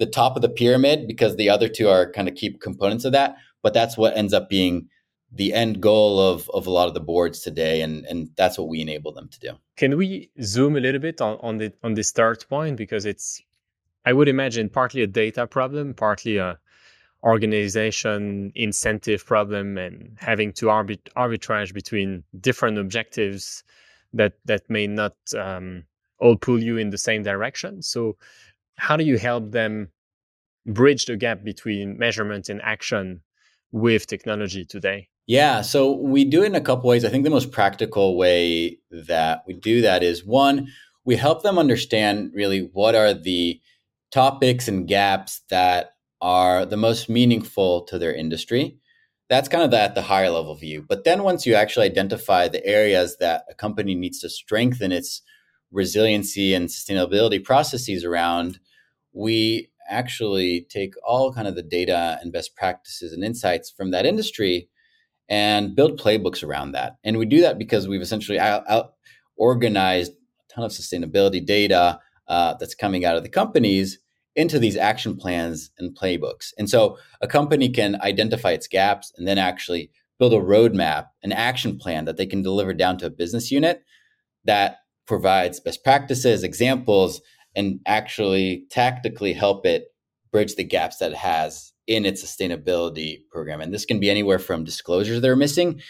the 0.02 0.08
top 0.08 0.36
of 0.36 0.42
the 0.42 0.50
pyramid 0.50 1.08
because 1.08 1.36
the 1.36 1.48
other 1.48 1.70
two 1.70 1.88
are 1.88 2.12
kind 2.12 2.28
of 2.28 2.34
key 2.34 2.58
components 2.60 3.06
of 3.06 3.12
that. 3.12 3.36
But 3.62 3.76
that's 3.76 3.96
what 3.96 4.18
ends 4.18 4.34
up 4.34 4.50
being 4.50 4.90
the 5.32 5.54
end 5.54 5.80
goal 5.80 6.20
of, 6.20 6.50
of 6.56 6.66
a 6.66 6.72
lot 6.72 6.88
of 6.88 6.96
the 6.96 7.00
boards 7.00 7.42
today. 7.42 7.82
And, 7.82 8.04
and 8.08 8.30
that's 8.36 8.58
what 8.58 8.68
we 8.68 8.82
enable 8.82 9.14
them 9.14 9.30
to 9.30 9.40
do. 9.40 9.52
Can 9.78 9.96
we 9.98 10.32
zoom 10.42 10.76
a 10.76 10.80
little 10.80 11.00
bit 11.00 11.22
on, 11.22 11.38
on 11.42 11.58
the 11.60 11.72
on 11.84 11.94
this 11.94 12.10
start 12.10 12.50
point? 12.50 12.78
Because 12.78 13.06
it's 13.06 13.44
I 14.04 14.14
would 14.14 14.28
imagine 14.28 14.70
partly 14.70 15.04
a 15.04 15.08
data 15.08 15.46
problem, 15.46 15.94
partly 15.94 16.38
a 16.38 16.58
organization 17.24 18.52
incentive 18.56 19.24
problem 19.24 19.78
and 19.78 20.18
having 20.20 20.52
to 20.54 20.66
arbit- 20.66 21.14
arbitrage 21.16 21.72
between 21.72 22.24
different 22.40 22.80
objectives 22.80 23.64
that 24.14 24.34
that 24.46 24.68
may 24.68 24.88
not 24.88 25.16
um, 25.38 25.84
all 26.22 26.36
pull 26.36 26.62
you 26.62 26.78
in 26.78 26.92
the 26.92 26.98
same 26.98 27.24
direction. 27.24 27.82
So, 27.82 28.16
how 28.82 28.98
do 28.98 29.04
you 29.04 29.20
help 29.20 29.52
them 29.52 29.90
bridge 30.66 31.06
the 31.06 31.16
gap 31.16 31.44
between 31.44 32.00
measurement 32.00 32.50
and 32.50 32.60
action 32.64 33.22
with 33.72 34.08
technology 34.08 34.66
today? 34.66 35.08
Yeah, 35.28 35.62
so 35.62 35.92
we 35.92 36.26
do 36.26 36.42
it 36.42 36.48
in 36.48 36.56
a 36.56 36.62
couple 36.62 36.90
ways. 36.90 37.06
I 37.06 37.10
think 37.10 37.24
the 37.24 37.30
most 37.30 37.52
practical 37.52 38.18
way 38.18 38.80
that 38.90 39.44
we 39.46 39.54
do 39.54 39.82
that 39.82 40.02
is 40.02 40.26
one, 40.26 40.68
we 41.06 41.16
help 41.16 41.44
them 41.44 41.60
understand 41.60 42.32
really 42.34 42.72
what 42.74 42.96
are 42.96 43.14
the 43.14 43.62
topics 44.12 44.68
and 44.68 44.88
gaps 44.88 45.42
that 45.52 45.92
are 46.20 46.66
the 46.66 46.76
most 46.76 47.08
meaningful 47.08 47.84
to 47.84 48.00
their 48.00 48.16
industry. 48.16 48.80
That's 49.30 49.48
kind 49.48 49.64
of 49.64 49.70
the, 49.70 49.80
at 49.80 49.94
the 49.94 50.02
higher 50.02 50.32
level 50.32 50.56
view. 50.56 50.84
But 50.90 51.04
then 51.04 51.22
once 51.22 51.46
you 51.46 51.54
actually 51.54 51.86
identify 51.86 52.48
the 52.48 52.66
areas 52.66 53.18
that 53.18 53.44
a 53.48 53.54
company 53.54 53.94
needs 53.94 54.20
to 54.22 54.30
strengthen 54.30 54.92
its 54.92 55.22
resiliency 55.72 56.56
and 56.56 56.68
sustainability 56.68 57.42
processes 57.44 58.04
around, 58.04 58.60
we 59.14 59.70
actually 59.90 60.66
take 60.70 60.94
all 61.06 61.34
kind 61.34 61.48
of 61.48 61.56
the 61.56 61.64
data 61.64 62.18
and 62.22 62.32
best 62.32 62.56
practices 62.56 63.14
and 63.14 63.24
insights 63.24 63.70
from 63.70 63.92
that 63.92 64.06
industry 64.06 64.70
and 65.28 65.76
build 65.76 66.00
playbooks 66.00 66.44
around 66.44 66.74
that. 66.74 66.98
And 67.04 67.18
we 67.18 67.26
do 67.26 67.42
that 67.42 67.58
because 67.58 67.88
we've 67.88 68.02
essentially 68.02 68.40
out, 68.40 68.64
out 68.70 68.94
organized 69.38 70.12
a 70.14 70.54
ton 70.54 70.64
of 70.64 70.72
sustainability 70.72 71.46
data 71.46 72.00
uh, 72.28 72.56
that's 72.60 72.76
coming 72.76 73.06
out 73.06 73.18
of 73.18 73.24
the 73.24 73.30
companies 73.30 74.00
into 74.36 74.60
these 74.60 74.78
action 74.78 75.18
plans 75.18 75.72
and 75.78 75.98
playbooks. 75.98 76.54
And 76.58 76.70
so 76.70 76.98
a 77.22 77.28
company 77.28 77.70
can 77.70 78.00
identify 78.02 78.52
its 78.52 78.68
gaps 78.68 79.12
and 79.18 79.28
then 79.28 79.38
actually 79.38 79.92
build 80.20 80.34
a 80.34 80.38
roadmap, 80.38 81.08
an 81.24 81.32
action 81.32 81.78
plan 81.78 82.06
that 82.06 82.18
they 82.18 82.26
can 82.26 82.42
deliver 82.42 82.74
down 82.74 82.98
to 83.00 83.08
a 83.08 83.10
business 83.10 83.52
unit 83.52 83.84
that 84.46 84.78
provides 85.08 85.60
best 85.60 85.84
practices, 85.84 86.44
examples, 86.44 87.22
and 87.56 87.80
actually 87.86 88.66
tactically 88.70 89.34
help 89.34 89.66
it 89.66 89.86
bridge 90.32 90.56
the 90.56 90.64
gaps 90.64 90.98
that 90.98 91.12
it 91.12 91.18
has 91.18 91.74
in 91.88 92.06
its 92.06 92.24
sustainability 92.24 93.20
program. 93.30 93.62
And 93.62 93.74
this 93.74 93.86
can 93.86 94.00
be 94.00 94.10
anywhere 94.10 94.40
from 94.40 94.64
disclosures 94.64 95.22
that 95.22 95.30
are 95.30 95.36
missing 95.36 95.82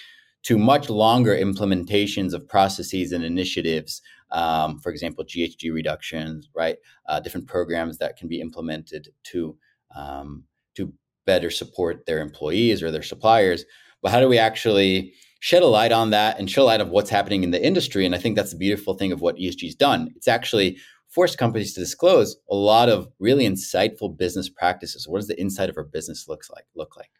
to 0.43 0.57
much 0.57 0.89
longer 0.89 1.35
implementations 1.35 2.33
of 2.33 2.47
processes 2.47 3.11
and 3.11 3.23
initiatives. 3.23 4.01
Um, 4.31 4.79
for 4.79 4.91
example, 4.91 5.23
GHG 5.23 5.71
reductions, 5.71 6.49
right? 6.55 6.77
Uh, 7.07 7.19
different 7.19 7.47
programs 7.47 7.99
that 7.99 8.17
can 8.17 8.27
be 8.27 8.41
implemented 8.41 9.09
to 9.25 9.57
um, 9.95 10.45
to 10.75 10.93
better 11.25 11.51
support 11.51 12.05
their 12.05 12.19
employees 12.19 12.81
or 12.81 12.91
their 12.91 13.03
suppliers. 13.03 13.65
But 14.01 14.11
how 14.11 14.21
do 14.21 14.29
we 14.29 14.37
actually 14.37 15.13
shed 15.41 15.63
a 15.63 15.67
light 15.67 15.91
on 15.91 16.11
that 16.11 16.39
and 16.39 16.49
shed 16.49 16.61
a 16.61 16.65
light 16.65 16.81
of 16.81 16.89
what's 16.89 17.09
happening 17.09 17.43
in 17.43 17.51
the 17.51 17.63
industry? 17.63 18.05
And 18.05 18.15
I 18.15 18.17
think 18.17 18.35
that's 18.35 18.51
the 18.51 18.57
beautiful 18.57 18.93
thing 18.93 19.11
of 19.11 19.21
what 19.21 19.35
ESG's 19.35 19.75
done. 19.75 20.11
It's 20.15 20.29
actually 20.29 20.77
forced 21.11 21.37
companies 21.37 21.73
to 21.73 21.81
disclose 21.81 22.37
a 22.49 22.55
lot 22.55 22.89
of 22.89 23.09
really 23.19 23.45
insightful 23.47 24.17
business 24.17 24.49
practices. 24.49 25.07
What 25.07 25.19
does 25.19 25.27
the 25.27 25.39
inside 25.39 25.69
of 25.69 25.77
our 25.77 25.83
business 25.83 26.27
looks 26.27 26.49
like 26.49 26.65
look 26.75 26.97
like? 26.97 27.11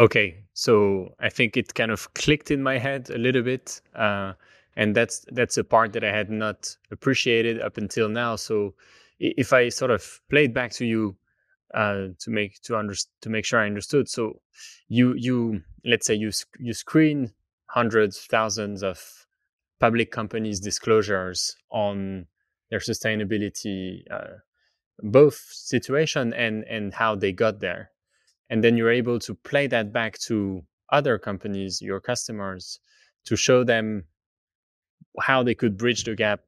Okay, 0.00 0.44
so 0.54 1.14
I 1.20 1.28
think 1.28 1.56
it 1.56 1.74
kind 1.74 1.92
of 1.92 2.12
clicked 2.14 2.50
in 2.50 2.62
my 2.62 2.78
head 2.78 3.10
a 3.10 3.18
little 3.18 3.42
bit, 3.42 3.80
uh, 3.94 4.32
and 4.76 4.96
that's 4.96 5.24
that's 5.30 5.56
a 5.56 5.62
part 5.62 5.92
that 5.92 6.02
I 6.02 6.10
had 6.10 6.30
not 6.30 6.76
appreciated 6.90 7.60
up 7.60 7.76
until 7.76 8.08
now. 8.08 8.34
So 8.34 8.74
if 9.20 9.52
I 9.52 9.68
sort 9.68 9.92
of 9.92 10.20
played 10.30 10.52
back 10.52 10.72
to 10.72 10.84
you 10.84 11.16
uh, 11.74 12.08
to 12.18 12.30
make 12.30 12.60
to 12.62 12.76
under, 12.76 12.94
to 13.20 13.30
make 13.30 13.44
sure 13.44 13.60
I 13.60 13.66
understood, 13.66 14.08
so 14.08 14.40
you 14.88 15.14
you 15.16 15.62
let's 15.84 16.06
say 16.06 16.14
you 16.14 16.32
you 16.58 16.72
screen 16.72 17.32
hundreds 17.66 18.26
thousands 18.26 18.82
of 18.82 19.26
public 19.78 20.10
companies 20.10 20.58
disclosures 20.58 21.56
on 21.70 22.26
their 22.74 22.80
sustainability 22.80 24.02
uh, 24.10 24.38
both 25.00 25.36
situation 25.52 26.32
and 26.34 26.64
and 26.64 26.92
how 26.92 27.14
they 27.14 27.30
got 27.30 27.60
there. 27.60 27.90
And 28.50 28.64
then 28.64 28.76
you're 28.76 28.90
able 28.90 29.20
to 29.20 29.34
play 29.50 29.68
that 29.68 29.92
back 29.92 30.18
to 30.26 30.64
other 30.90 31.16
companies 31.18 31.80
your 31.80 32.00
customers 32.00 32.80
to 33.26 33.36
show 33.36 33.62
them 33.62 34.04
how 35.20 35.44
they 35.44 35.54
could 35.54 35.76
bridge 35.76 36.02
the 36.02 36.16
gap 36.16 36.40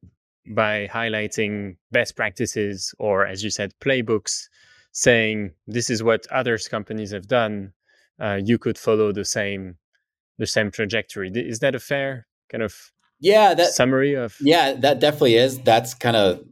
by 0.49 0.89
highlighting 0.93 1.77
best 1.93 2.17
practices 2.17 2.93
or 2.99 3.25
as 3.25 3.45
you 3.45 3.51
said 3.51 3.73
playbooks 3.81 4.49
saying 4.91 5.53
this 5.69 5.91
is 5.91 6.03
what 6.03 6.27
other 6.33 6.59
companies 6.59 7.13
have 7.13 7.29
done. 7.29 7.73
Uh, 8.21 8.39
you 8.43 8.59
could 8.59 8.79
follow 8.79 9.13
the 9.13 9.25
same 9.25 9.77
the 10.39 10.47
same 10.47 10.73
trajectory. 10.73 11.31
Is 11.33 11.61
that 11.61 11.77
a 11.77 11.81
fair 11.93 12.27
kind 12.51 12.65
of 12.65 12.75
yeah 13.21 13.55
that 13.55 13.73
summary 13.73 14.15
of 14.15 14.37
yeah 14.41 14.73
that 14.75 15.01
definitely 15.01 15.37
is 15.37 15.59
that's 15.61 15.95
kind 15.95 16.17
of 16.17 16.45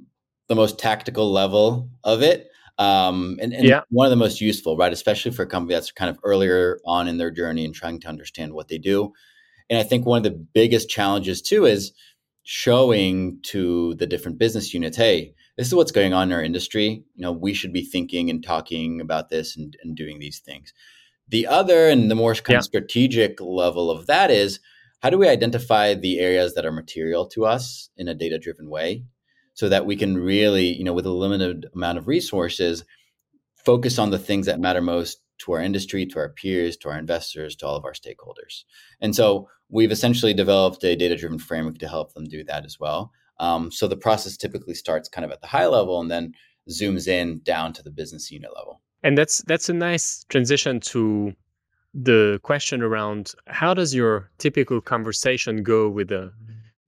the 0.48 0.54
most 0.54 0.78
tactical 0.78 1.30
level 1.30 1.88
of 2.02 2.22
it 2.22 2.48
um, 2.76 3.38
and, 3.40 3.52
and 3.52 3.64
yeah. 3.64 3.82
one 3.90 4.04
of 4.04 4.10
the 4.10 4.16
most 4.16 4.40
useful 4.40 4.76
right 4.76 4.92
especially 4.92 5.30
for 5.30 5.42
a 5.42 5.46
company 5.46 5.74
that's 5.74 5.92
kind 5.92 6.10
of 6.10 6.18
earlier 6.24 6.78
on 6.84 7.08
in 7.08 7.18
their 7.18 7.30
journey 7.30 7.64
and 7.64 7.74
trying 7.74 8.00
to 8.00 8.08
understand 8.08 8.52
what 8.52 8.68
they 8.68 8.78
do 8.78 9.12
and 9.70 9.78
i 9.78 9.82
think 9.82 10.06
one 10.06 10.18
of 10.18 10.24
the 10.24 10.46
biggest 10.54 10.88
challenges 10.88 11.40
too 11.40 11.66
is 11.66 11.92
showing 12.42 13.38
to 13.42 13.94
the 13.94 14.06
different 14.06 14.38
business 14.38 14.74
units 14.74 14.96
hey 14.96 15.34
this 15.56 15.66
is 15.66 15.74
what's 15.74 15.92
going 15.92 16.12
on 16.12 16.28
in 16.28 16.32
our 16.32 16.42
industry 16.42 17.04
you 17.14 17.22
know 17.22 17.32
we 17.32 17.54
should 17.54 17.72
be 17.72 17.84
thinking 17.84 18.28
and 18.28 18.44
talking 18.44 19.00
about 19.00 19.28
this 19.30 19.56
and, 19.56 19.76
and 19.82 19.96
doing 19.96 20.18
these 20.18 20.40
things 20.40 20.74
the 21.28 21.46
other 21.46 21.88
and 21.88 22.10
the 22.10 22.14
more 22.14 22.34
kind 22.34 22.54
yeah. 22.54 22.58
of 22.58 22.64
strategic 22.64 23.40
level 23.40 23.90
of 23.90 24.06
that 24.06 24.30
is 24.30 24.60
how 25.04 25.10
do 25.10 25.18
we 25.18 25.28
identify 25.28 25.92
the 25.92 26.18
areas 26.18 26.54
that 26.54 26.64
are 26.64 26.72
material 26.72 27.26
to 27.26 27.44
us 27.44 27.90
in 27.98 28.08
a 28.08 28.14
data 28.14 28.38
driven 28.38 28.70
way 28.70 29.04
so 29.52 29.68
that 29.68 29.84
we 29.84 29.96
can 29.96 30.16
really 30.16 30.64
you 30.64 30.82
know 30.82 30.94
with 30.94 31.04
a 31.04 31.10
limited 31.10 31.66
amount 31.74 31.98
of 31.98 32.08
resources 32.08 32.86
focus 33.54 33.98
on 33.98 34.10
the 34.10 34.18
things 34.18 34.46
that 34.46 34.58
matter 34.58 34.80
most 34.80 35.20
to 35.36 35.52
our 35.52 35.60
industry 35.60 36.06
to 36.06 36.18
our 36.18 36.30
peers 36.30 36.74
to 36.78 36.88
our 36.88 36.98
investors 36.98 37.54
to 37.54 37.66
all 37.66 37.76
of 37.76 37.84
our 37.84 37.92
stakeholders? 37.92 38.64
And 39.02 39.14
so 39.14 39.46
we've 39.68 39.92
essentially 39.92 40.32
developed 40.32 40.82
a 40.84 40.96
data 40.96 41.16
driven 41.16 41.38
framework 41.38 41.76
to 41.80 41.88
help 41.88 42.14
them 42.14 42.24
do 42.24 42.42
that 42.44 42.64
as 42.64 42.80
well. 42.80 43.12
Um, 43.40 43.70
so 43.70 43.86
the 43.86 43.98
process 43.98 44.38
typically 44.38 44.74
starts 44.74 45.10
kind 45.10 45.26
of 45.26 45.30
at 45.30 45.42
the 45.42 45.48
high 45.48 45.66
level 45.66 46.00
and 46.00 46.10
then 46.10 46.32
zooms 46.70 47.06
in 47.08 47.40
down 47.42 47.74
to 47.74 47.82
the 47.82 47.90
business 47.90 48.30
unit 48.30 48.52
level. 48.56 48.80
And 49.02 49.18
that's 49.18 49.42
that's 49.46 49.68
a 49.68 49.74
nice 49.74 50.24
transition 50.30 50.80
to 50.80 51.34
the 51.94 52.40
question 52.42 52.82
around 52.82 53.32
how 53.46 53.72
does 53.72 53.94
your 53.94 54.30
typical 54.38 54.80
conversation 54.80 55.62
go 55.62 55.88
with 55.88 56.08
the 56.08 56.32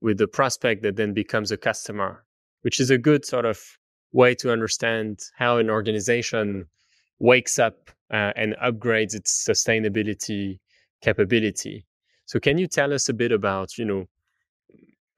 with 0.01 0.17
the 0.17 0.27
prospect 0.27 0.83
that 0.83 0.97
then 0.97 1.13
becomes 1.13 1.51
a 1.51 1.57
customer 1.57 2.23
which 2.61 2.79
is 2.79 2.89
a 2.89 2.97
good 2.97 3.25
sort 3.25 3.45
of 3.45 3.59
way 4.11 4.35
to 4.35 4.51
understand 4.51 5.19
how 5.37 5.57
an 5.57 5.69
organization 5.69 6.65
wakes 7.19 7.59
up 7.59 7.89
uh, 8.11 8.31
and 8.35 8.55
upgrades 8.63 9.13
its 9.13 9.45
sustainability 9.47 10.59
capability. 11.01 11.85
So 12.25 12.39
can 12.39 12.57
you 12.57 12.67
tell 12.67 12.93
us 12.93 13.09
a 13.09 13.13
bit 13.13 13.31
about 13.31 13.77
you 13.77 13.85
know 13.85 14.05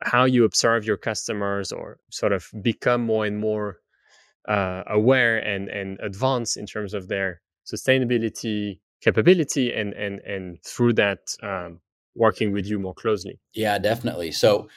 how 0.02 0.26
you 0.26 0.46
observe 0.46 0.86
your 0.86 0.98
customers 0.98 1.72
or 1.72 1.98
sort 2.10 2.32
of 2.32 2.48
become 2.62 3.02
more 3.02 3.26
and 3.26 3.40
more 3.40 3.80
uh, 4.48 4.84
aware 4.88 5.38
and 5.38 5.70
and 5.70 6.00
advanced 6.02 6.58
in 6.58 6.66
terms 6.66 6.94
of 6.94 7.08
their 7.08 7.42
sustainability 7.66 8.80
capability 9.02 9.74
and 9.74 9.94
and 9.94 10.20
and 10.20 10.64
through 10.64 10.94
that 10.94 11.20
um, 11.42 11.80
working 12.16 12.52
with 12.52 12.66
you 12.66 12.80
more 12.80 12.94
closely. 12.94 13.40
Yeah 13.54 13.78
definitely. 13.80 14.32
So 14.32 14.68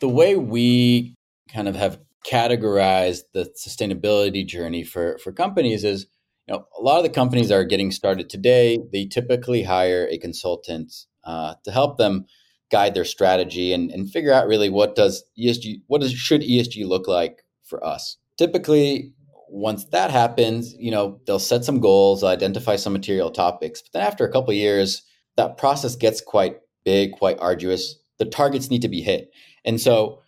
the 0.00 0.08
way 0.08 0.36
we 0.36 1.14
kind 1.52 1.68
of 1.68 1.76
have 1.76 1.98
categorized 2.26 3.22
the 3.32 3.50
sustainability 3.56 4.46
journey 4.46 4.84
for 4.84 5.18
for 5.18 5.32
companies 5.32 5.84
is 5.84 6.06
you 6.46 6.54
know 6.54 6.66
a 6.78 6.82
lot 6.82 6.98
of 6.98 7.04
the 7.04 7.10
companies 7.10 7.50
are 7.50 7.64
getting 7.64 7.90
started 7.90 8.28
today 8.28 8.78
they 8.92 9.06
typically 9.06 9.62
hire 9.62 10.06
a 10.10 10.18
consultant 10.18 10.92
uh, 11.24 11.54
to 11.64 11.70
help 11.70 11.96
them 11.96 12.26
guide 12.70 12.94
their 12.94 13.04
strategy 13.04 13.72
and, 13.72 13.90
and 13.90 14.10
figure 14.10 14.32
out 14.32 14.46
really 14.46 14.68
what 14.68 14.94
does 14.94 15.24
esg 15.38 15.80
what 15.86 16.00
does 16.00 16.12
should 16.12 16.42
esg 16.42 16.86
look 16.86 17.06
like 17.06 17.44
for 17.68 17.84
us. 17.84 18.16
Typically 18.36 19.12
once 19.50 19.84
that 19.86 20.10
happens, 20.10 20.74
you 20.74 20.90
know, 20.90 21.20
they'll 21.26 21.38
set 21.38 21.64
some 21.64 21.80
goals, 21.80 22.24
identify 22.24 22.76
some 22.76 22.92
material 22.92 23.30
topics. 23.30 23.82
But 23.82 23.92
then 23.92 24.06
after 24.06 24.26
a 24.26 24.32
couple 24.32 24.52
years, 24.52 25.02
that 25.36 25.56
process 25.56 25.96
gets 25.96 26.20
quite 26.20 26.56
big, 26.84 27.12
quite 27.12 27.38
arduous. 27.38 27.96
The 28.18 28.24
targets 28.24 28.70
need 28.70 28.82
to 28.82 28.88
be 28.88 29.00
hit. 29.00 29.30
And 29.64 29.80
so 29.80 30.22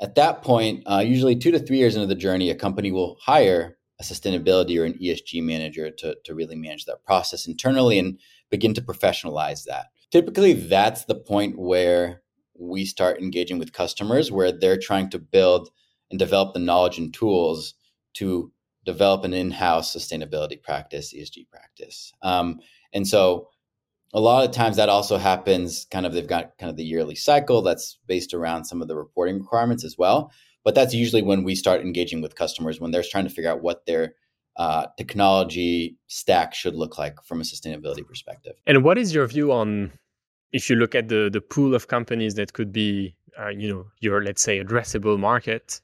at 0.00 0.14
that 0.14 0.42
point, 0.42 0.82
uh, 0.86 1.04
usually 1.06 1.36
two 1.36 1.50
to 1.50 1.58
three 1.58 1.78
years 1.78 1.94
into 1.94 2.06
the 2.06 2.14
journey, 2.14 2.50
a 2.50 2.54
company 2.54 2.90
will 2.90 3.16
hire 3.20 3.76
a 4.00 4.02
sustainability 4.02 4.80
or 4.80 4.84
an 4.84 4.94
ESG 4.94 5.42
manager 5.42 5.90
to, 5.90 6.16
to 6.24 6.34
really 6.34 6.56
manage 6.56 6.86
that 6.86 7.04
process 7.04 7.46
internally 7.46 7.98
and 7.98 8.18
begin 8.50 8.72
to 8.74 8.80
professionalize 8.80 9.64
that. 9.64 9.86
Typically, 10.10 10.54
that's 10.54 11.04
the 11.04 11.14
point 11.14 11.58
where 11.58 12.22
we 12.58 12.84
start 12.84 13.20
engaging 13.20 13.58
with 13.58 13.72
customers, 13.72 14.32
where 14.32 14.50
they're 14.50 14.78
trying 14.78 15.10
to 15.10 15.18
build 15.18 15.68
and 16.10 16.18
develop 16.18 16.54
the 16.54 16.60
knowledge 16.60 16.98
and 16.98 17.14
tools 17.14 17.74
to 18.14 18.52
develop 18.84 19.24
an 19.24 19.34
in-house 19.34 19.94
sustainability 19.94 20.60
practice, 20.60 21.14
ESG 21.14 21.48
practice. 21.50 22.12
Um, 22.22 22.60
and 22.92 23.06
so 23.06 23.48
a 24.12 24.20
lot 24.20 24.44
of 24.44 24.54
times 24.54 24.76
that 24.76 24.88
also 24.88 25.16
happens 25.16 25.86
kind 25.90 26.06
of 26.06 26.12
they've 26.12 26.26
got 26.26 26.56
kind 26.58 26.70
of 26.70 26.76
the 26.76 26.84
yearly 26.84 27.14
cycle 27.14 27.62
that's 27.62 27.98
based 28.06 28.34
around 28.34 28.64
some 28.64 28.82
of 28.82 28.88
the 28.88 28.96
reporting 28.96 29.38
requirements 29.38 29.84
as 29.84 29.96
well 29.96 30.32
but 30.64 30.74
that's 30.74 30.92
usually 30.92 31.22
when 31.22 31.42
we 31.42 31.54
start 31.54 31.80
engaging 31.80 32.20
with 32.20 32.34
customers 32.34 32.80
when 32.80 32.90
they're 32.90 33.04
trying 33.08 33.24
to 33.24 33.30
figure 33.30 33.50
out 33.50 33.62
what 33.62 33.86
their 33.86 34.14
uh, 34.56 34.86
technology 34.98 35.96
stack 36.08 36.54
should 36.54 36.74
look 36.74 36.98
like 36.98 37.22
from 37.24 37.40
a 37.40 37.44
sustainability 37.44 38.06
perspective 38.06 38.54
and 38.66 38.84
what 38.84 38.98
is 38.98 39.14
your 39.14 39.26
view 39.26 39.52
on 39.52 39.92
if 40.52 40.68
you 40.68 40.76
look 40.76 40.94
at 40.94 41.08
the 41.08 41.30
the 41.32 41.40
pool 41.40 41.74
of 41.74 41.88
companies 41.88 42.34
that 42.34 42.52
could 42.52 42.72
be 42.72 43.14
uh, 43.40 43.48
you 43.48 43.72
know 43.72 43.86
your 44.00 44.22
let's 44.22 44.42
say 44.42 44.62
addressable 44.62 45.18
market 45.18 45.80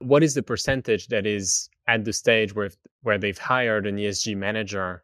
what 0.00 0.22
is 0.22 0.34
the 0.34 0.42
percentage 0.42 1.08
that 1.08 1.26
is 1.26 1.68
at 1.86 2.04
the 2.04 2.12
stage 2.12 2.54
where 2.54 2.70
where 3.02 3.18
they've 3.18 3.38
hired 3.38 3.86
an 3.86 3.96
ESG 3.96 4.36
manager 4.36 5.02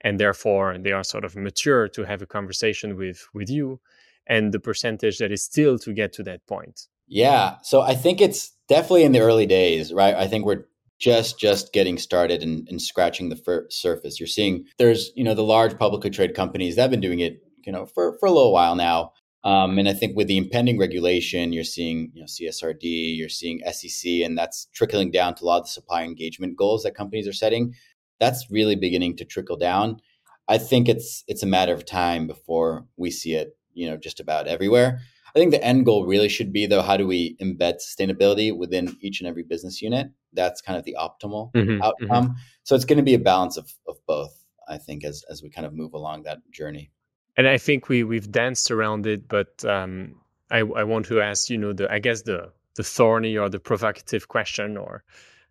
and 0.00 0.18
therefore 0.18 0.76
they 0.78 0.92
are 0.92 1.04
sort 1.04 1.24
of 1.24 1.36
mature 1.36 1.88
to 1.88 2.04
have 2.04 2.22
a 2.22 2.26
conversation 2.26 2.96
with 2.96 3.26
with 3.34 3.50
you 3.50 3.80
and 4.26 4.52
the 4.52 4.60
percentage 4.60 5.18
that 5.18 5.32
is 5.32 5.42
still 5.42 5.78
to 5.78 5.92
get 5.92 6.12
to 6.12 6.22
that 6.22 6.46
point? 6.46 6.86
Yeah. 7.06 7.56
So 7.62 7.80
i 7.82 7.94
think 7.94 8.20
it's 8.20 8.52
definitely 8.68 9.04
in 9.04 9.12
the 9.12 9.20
early 9.20 9.46
days 9.46 9.92
right? 9.92 10.14
I 10.14 10.26
think 10.26 10.44
we're 10.44 10.64
just 10.98 11.38
just 11.38 11.72
getting 11.72 11.96
started 11.96 12.42
and, 12.42 12.66
and 12.68 12.82
scratching 12.82 13.28
the 13.28 13.36
fir- 13.36 13.68
surface. 13.70 14.18
You're 14.18 14.26
seeing 14.26 14.64
there's 14.78 15.10
you 15.14 15.24
know 15.24 15.34
the 15.34 15.44
large 15.44 15.78
publicly 15.78 16.10
traded 16.10 16.34
companies 16.34 16.76
that 16.76 16.82
have 16.82 16.90
been 16.90 17.00
doing 17.00 17.20
it 17.20 17.40
you 17.64 17.72
know 17.72 17.86
for, 17.86 18.18
for 18.18 18.26
a 18.26 18.32
little 18.32 18.52
while 18.52 18.74
now 18.74 19.12
um, 19.44 19.78
and 19.78 19.88
I 19.88 19.92
think 19.92 20.16
with 20.16 20.26
the 20.26 20.36
impending 20.36 20.78
regulation, 20.78 21.52
you're 21.52 21.64
seeing 21.64 22.10
you 22.12 22.20
know, 22.20 22.26
CSRD, 22.26 23.16
you're 23.16 23.28
seeing 23.28 23.60
SEC, 23.70 24.10
and 24.24 24.36
that's 24.36 24.66
trickling 24.72 25.10
down 25.10 25.34
to 25.36 25.44
a 25.44 25.46
lot 25.46 25.58
of 25.58 25.64
the 25.64 25.70
supply 25.70 26.02
engagement 26.02 26.56
goals 26.56 26.82
that 26.82 26.94
companies 26.94 27.28
are 27.28 27.32
setting 27.32 27.74
that's 28.18 28.50
really 28.50 28.76
beginning 28.76 29.16
to 29.16 29.24
trickle 29.24 29.56
down. 29.56 30.00
I 30.48 30.58
think 30.58 30.88
it's 30.88 31.24
it's 31.28 31.42
a 31.42 31.46
matter 31.46 31.72
of 31.72 31.84
time 31.84 32.26
before 32.26 32.86
we 32.96 33.10
see 33.10 33.34
it, 33.34 33.56
you 33.74 33.88
know, 33.88 33.96
just 33.96 34.20
about 34.20 34.48
everywhere. 34.48 35.00
I 35.34 35.38
think 35.38 35.50
the 35.50 35.62
end 35.62 35.84
goal 35.84 36.06
really 36.06 36.28
should 36.28 36.52
be 36.52 36.66
though, 36.66 36.82
how 36.82 36.96
do 36.96 37.06
we 37.06 37.36
embed 37.40 37.76
sustainability 37.76 38.56
within 38.56 38.96
each 39.00 39.20
and 39.20 39.28
every 39.28 39.42
business 39.42 39.82
unit? 39.82 40.08
That's 40.32 40.62
kind 40.62 40.78
of 40.78 40.84
the 40.84 40.96
optimal 40.98 41.52
mm-hmm, 41.52 41.70
mm-hmm. 41.70 41.82
outcome. 41.82 42.28
Mm-hmm. 42.28 42.38
So 42.64 42.74
it's 42.74 42.86
going 42.86 42.96
to 42.96 43.02
be 43.02 43.14
a 43.14 43.18
balance 43.18 43.56
of, 43.56 43.70
of 43.86 43.96
both, 44.06 44.44
I 44.68 44.78
think, 44.78 45.04
as 45.04 45.22
as 45.30 45.42
we 45.42 45.50
kind 45.50 45.66
of 45.66 45.74
move 45.74 45.92
along 45.92 46.22
that 46.22 46.38
journey. 46.50 46.90
And 47.38 47.46
I 47.46 47.56
think 47.56 47.88
we 47.88 48.02
we've 48.02 48.30
danced 48.30 48.72
around 48.72 49.06
it, 49.06 49.28
but 49.28 49.64
um, 49.64 50.16
I 50.50 50.58
I 50.58 50.82
want 50.82 51.06
to 51.06 51.20
ask, 51.20 51.48
you 51.48 51.56
know, 51.56 51.72
the 51.72 51.90
I 51.90 52.00
guess 52.00 52.22
the 52.22 52.50
the 52.74 52.82
thorny 52.82 53.38
or 53.38 53.48
the 53.48 53.60
provocative 53.60 54.26
question, 54.26 54.76
or 54.76 55.04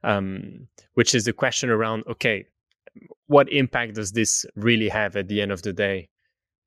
um, 0.03 0.67
which 0.95 1.15
is 1.15 1.23
the 1.23 1.31
question 1.31 1.69
around, 1.69 2.03
okay, 2.07 2.45
what 3.27 3.49
impact 3.49 3.95
does 3.95 4.11
this 4.11 4.45
really 4.55 4.89
have 4.89 5.15
at 5.15 5.29
the 5.29 5.41
end 5.41 5.53
of 5.53 5.61
the 5.61 5.71
day 5.71 6.09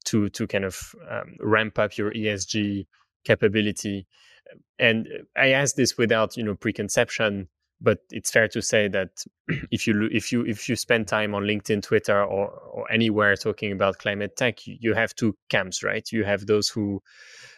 to 0.06 0.30
to 0.30 0.46
kind 0.46 0.64
of 0.64 0.94
um, 1.10 1.36
ramp 1.38 1.78
up 1.78 1.98
your 1.98 2.12
ESG 2.12 2.86
capability? 3.24 4.06
And 4.78 5.06
I 5.36 5.48
ask 5.50 5.76
this 5.76 5.98
without 5.98 6.38
you 6.38 6.44
know 6.44 6.54
preconception, 6.54 7.48
but 7.80 7.98
it's 8.10 8.30
fair 8.30 8.46
to 8.48 8.60
say 8.60 8.88
that 8.88 9.24
if 9.70 9.86
you 9.86 10.08
if 10.12 10.32
you 10.32 10.44
if 10.44 10.68
you 10.68 10.76
spend 10.76 11.08
time 11.08 11.34
on 11.34 11.44
LinkedIn, 11.44 11.82
Twitter, 11.82 12.22
or 12.22 12.48
or 12.48 12.90
anywhere 12.92 13.36
talking 13.36 13.72
about 13.72 13.98
climate 13.98 14.36
tech, 14.36 14.58
you, 14.66 14.94
have 14.94 15.14
two 15.14 15.36
camps, 15.48 15.82
right? 15.82 16.10
You 16.12 16.24
have 16.24 16.46
those 16.46 16.68
who 16.68 17.02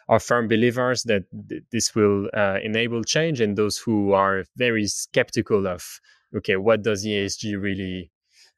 are 0.09 0.21
firm 0.21 0.49
believers 0.49 1.03
that 1.05 1.25
th- 1.49 1.63
this 1.73 1.95
will 1.95 2.29
uh, 2.35 2.59
enable 2.63 3.03
change, 3.03 3.41
and 3.41 3.57
those 3.57 3.79
who 3.79 4.13
are 4.13 4.45
very 4.57 4.87
skeptical 4.87 5.67
of 5.67 6.01
okay, 6.37 6.57
what 6.57 6.83
does 6.83 7.05
ESG 7.05 7.61
really 7.61 8.11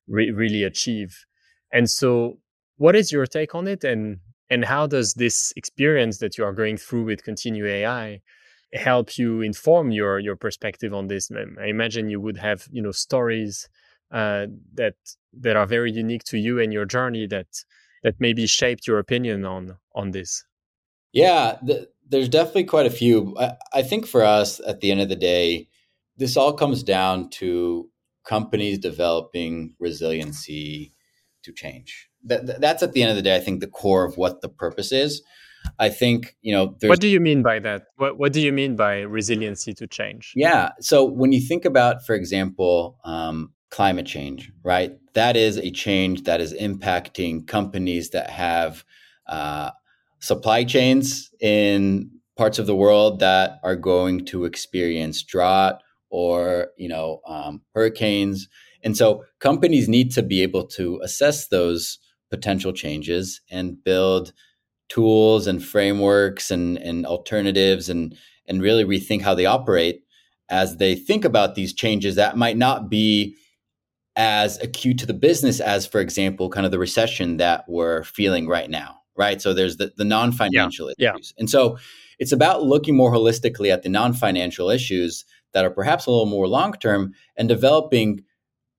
re- 0.06 0.30
really 0.30 0.62
achieve. 0.62 1.24
And 1.72 1.90
so, 1.90 2.38
what 2.76 2.94
is 2.94 3.10
your 3.10 3.26
take 3.26 3.54
on 3.54 3.66
it, 3.66 3.84
and 3.84 4.18
and 4.50 4.64
how 4.64 4.86
does 4.86 5.14
this 5.14 5.52
experience 5.56 6.18
that 6.18 6.36
you 6.36 6.44
are 6.44 6.52
going 6.52 6.76
through 6.76 7.04
with 7.04 7.24
Continue 7.24 7.66
AI 7.66 8.20
help 8.74 9.16
you 9.18 9.40
inform 9.40 9.90
your 9.90 10.18
your 10.18 10.36
perspective 10.36 10.92
on 10.92 11.08
this? 11.08 11.30
I 11.60 11.66
imagine 11.66 12.10
you 12.10 12.20
would 12.20 12.36
have 12.36 12.66
you 12.70 12.82
know 12.82 12.92
stories 12.92 13.68
uh, 14.10 14.46
that 14.74 14.94
that 15.40 15.56
are 15.56 15.66
very 15.66 15.92
unique 15.92 16.24
to 16.24 16.38
you 16.38 16.60
and 16.60 16.72
your 16.72 16.84
journey 16.84 17.26
that 17.26 17.46
that 18.02 18.14
maybe 18.20 18.46
shaped 18.46 18.86
your 18.86 18.98
opinion 18.98 19.44
on 19.44 19.76
on 19.94 20.10
this. 20.10 20.44
Yeah, 21.12 21.56
the, 21.62 21.88
there's 22.08 22.28
definitely 22.28 22.64
quite 22.64 22.86
a 22.86 22.90
few. 22.90 23.36
I, 23.38 23.52
I 23.72 23.82
think 23.82 24.06
for 24.06 24.22
us, 24.24 24.60
at 24.66 24.80
the 24.80 24.90
end 24.90 25.00
of 25.00 25.08
the 25.08 25.16
day, 25.16 25.68
this 26.16 26.36
all 26.36 26.52
comes 26.52 26.82
down 26.82 27.30
to 27.30 27.88
companies 28.24 28.78
developing 28.78 29.74
resiliency 29.78 30.92
to 31.42 31.52
change. 31.52 32.08
That, 32.24 32.60
that's 32.60 32.82
at 32.82 32.92
the 32.92 33.02
end 33.02 33.10
of 33.10 33.16
the 33.16 33.22
day, 33.22 33.36
I 33.36 33.40
think 33.40 33.60
the 33.60 33.66
core 33.66 34.04
of 34.04 34.16
what 34.16 34.40
the 34.40 34.48
purpose 34.48 34.92
is. 34.92 35.22
I 35.78 35.88
think 35.88 36.36
you 36.42 36.54
know. 36.54 36.76
what 36.82 37.00
do 37.00 37.08
you 37.08 37.20
mean 37.20 37.42
by 37.42 37.58
that? 37.60 37.86
What 37.96 38.18
What 38.18 38.32
do 38.32 38.40
you 38.40 38.52
mean 38.52 38.76
by 38.76 39.00
resiliency 39.00 39.74
to 39.74 39.86
change? 39.86 40.32
Yeah. 40.36 40.70
So 40.80 41.04
when 41.04 41.32
you 41.32 41.40
think 41.40 41.64
about, 41.64 42.04
for 42.06 42.14
example, 42.14 42.98
um, 43.04 43.52
climate 43.70 44.06
change, 44.06 44.52
right? 44.62 44.92
That 45.14 45.36
is 45.36 45.58
a 45.58 45.70
change 45.70 46.24
that 46.24 46.40
is 46.40 46.52
impacting 46.54 47.46
companies 47.46 48.10
that 48.10 48.30
have 48.30 48.84
uh, 49.26 49.70
supply 50.20 50.64
chains 50.64 51.30
in 51.40 52.10
parts 52.36 52.58
of 52.58 52.66
the 52.66 52.76
world 52.76 53.20
that 53.20 53.58
are 53.62 53.76
going 53.76 54.24
to 54.26 54.44
experience 54.44 55.22
drought 55.22 55.82
or 56.10 56.68
you 56.76 56.88
know 56.88 57.20
um, 57.26 57.62
hurricanes 57.74 58.48
and 58.82 58.96
so 58.96 59.24
companies 59.38 59.88
need 59.88 60.10
to 60.12 60.22
be 60.22 60.42
able 60.42 60.66
to 60.66 61.00
assess 61.02 61.48
those 61.48 61.98
potential 62.30 62.72
changes 62.72 63.40
and 63.50 63.82
build 63.84 64.32
tools 64.88 65.46
and 65.46 65.64
frameworks 65.64 66.50
and, 66.50 66.78
and 66.78 67.06
alternatives 67.06 67.88
and 67.88 68.16
and 68.46 68.60
really 68.60 68.84
rethink 68.84 69.22
how 69.22 69.34
they 69.34 69.46
operate 69.46 70.02
as 70.50 70.76
they 70.76 70.94
think 70.94 71.24
about 71.24 71.54
these 71.54 71.72
changes 71.72 72.16
that 72.16 72.36
might 72.36 72.56
not 72.56 72.90
be 72.90 73.34
as 74.16 74.60
acute 74.60 74.98
to 74.98 75.06
the 75.06 75.14
business 75.14 75.60
as 75.60 75.86
for 75.86 76.00
example 76.00 76.50
kind 76.50 76.66
of 76.66 76.72
the 76.72 76.78
recession 76.78 77.38
that 77.38 77.64
we're 77.66 78.04
feeling 78.04 78.46
right 78.46 78.70
now 78.70 78.96
right 79.16 79.40
so 79.40 79.54
there's 79.54 79.78
the, 79.78 79.92
the 79.96 80.04
non-financial 80.04 80.92
yeah. 80.98 81.10
issues 81.10 81.32
yeah. 81.36 81.40
and 81.40 81.48
so 81.50 81.78
it's 82.18 82.32
about 82.32 82.62
looking 82.62 82.96
more 82.96 83.12
holistically 83.12 83.72
at 83.72 83.82
the 83.82 83.88
non-financial 83.88 84.70
issues 84.70 85.24
that 85.52 85.64
are 85.64 85.70
perhaps 85.70 86.06
a 86.06 86.10
little 86.10 86.26
more 86.26 86.46
long 86.46 86.72
term 86.74 87.12
and 87.36 87.48
developing 87.48 88.22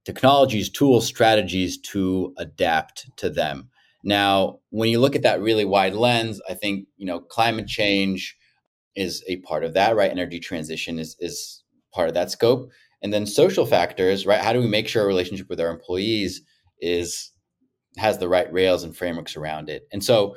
technologies, 0.05 0.69
tools, 0.69 1.05
strategies 1.05 1.77
to 1.79 2.33
adapt 2.37 3.09
to 3.17 3.29
them. 3.29 3.69
Now, 4.05 4.59
when 4.69 4.89
you 4.89 4.99
look 4.99 5.15
at 5.15 5.23
that 5.23 5.41
really 5.41 5.65
wide 5.65 5.95
lens, 5.95 6.39
I 6.47 6.53
think 6.53 6.87
you 6.95 7.07
know 7.07 7.19
climate 7.19 7.67
change 7.67 8.37
is 8.95 9.23
a 9.27 9.37
part 9.37 9.63
of 9.63 9.73
that, 9.73 9.95
right? 9.95 10.11
Energy 10.11 10.39
transition 10.39 10.99
is 10.99 11.17
is 11.19 11.63
part 11.91 12.07
of 12.07 12.13
that 12.13 12.29
scope, 12.29 12.69
and 13.01 13.11
then 13.11 13.25
social 13.25 13.65
factors, 13.65 14.27
right? 14.27 14.39
How 14.39 14.53
do 14.53 14.59
we 14.59 14.67
make 14.67 14.87
sure 14.87 15.01
our 15.01 15.07
relationship 15.07 15.49
with 15.49 15.59
our 15.59 15.69
employees 15.69 16.41
is 16.79 17.31
has 17.97 18.19
the 18.19 18.29
right 18.29 18.51
rails 18.53 18.83
and 18.83 18.95
frameworks 18.95 19.35
around 19.35 19.69
it? 19.69 19.87
And 19.91 20.03
so, 20.03 20.35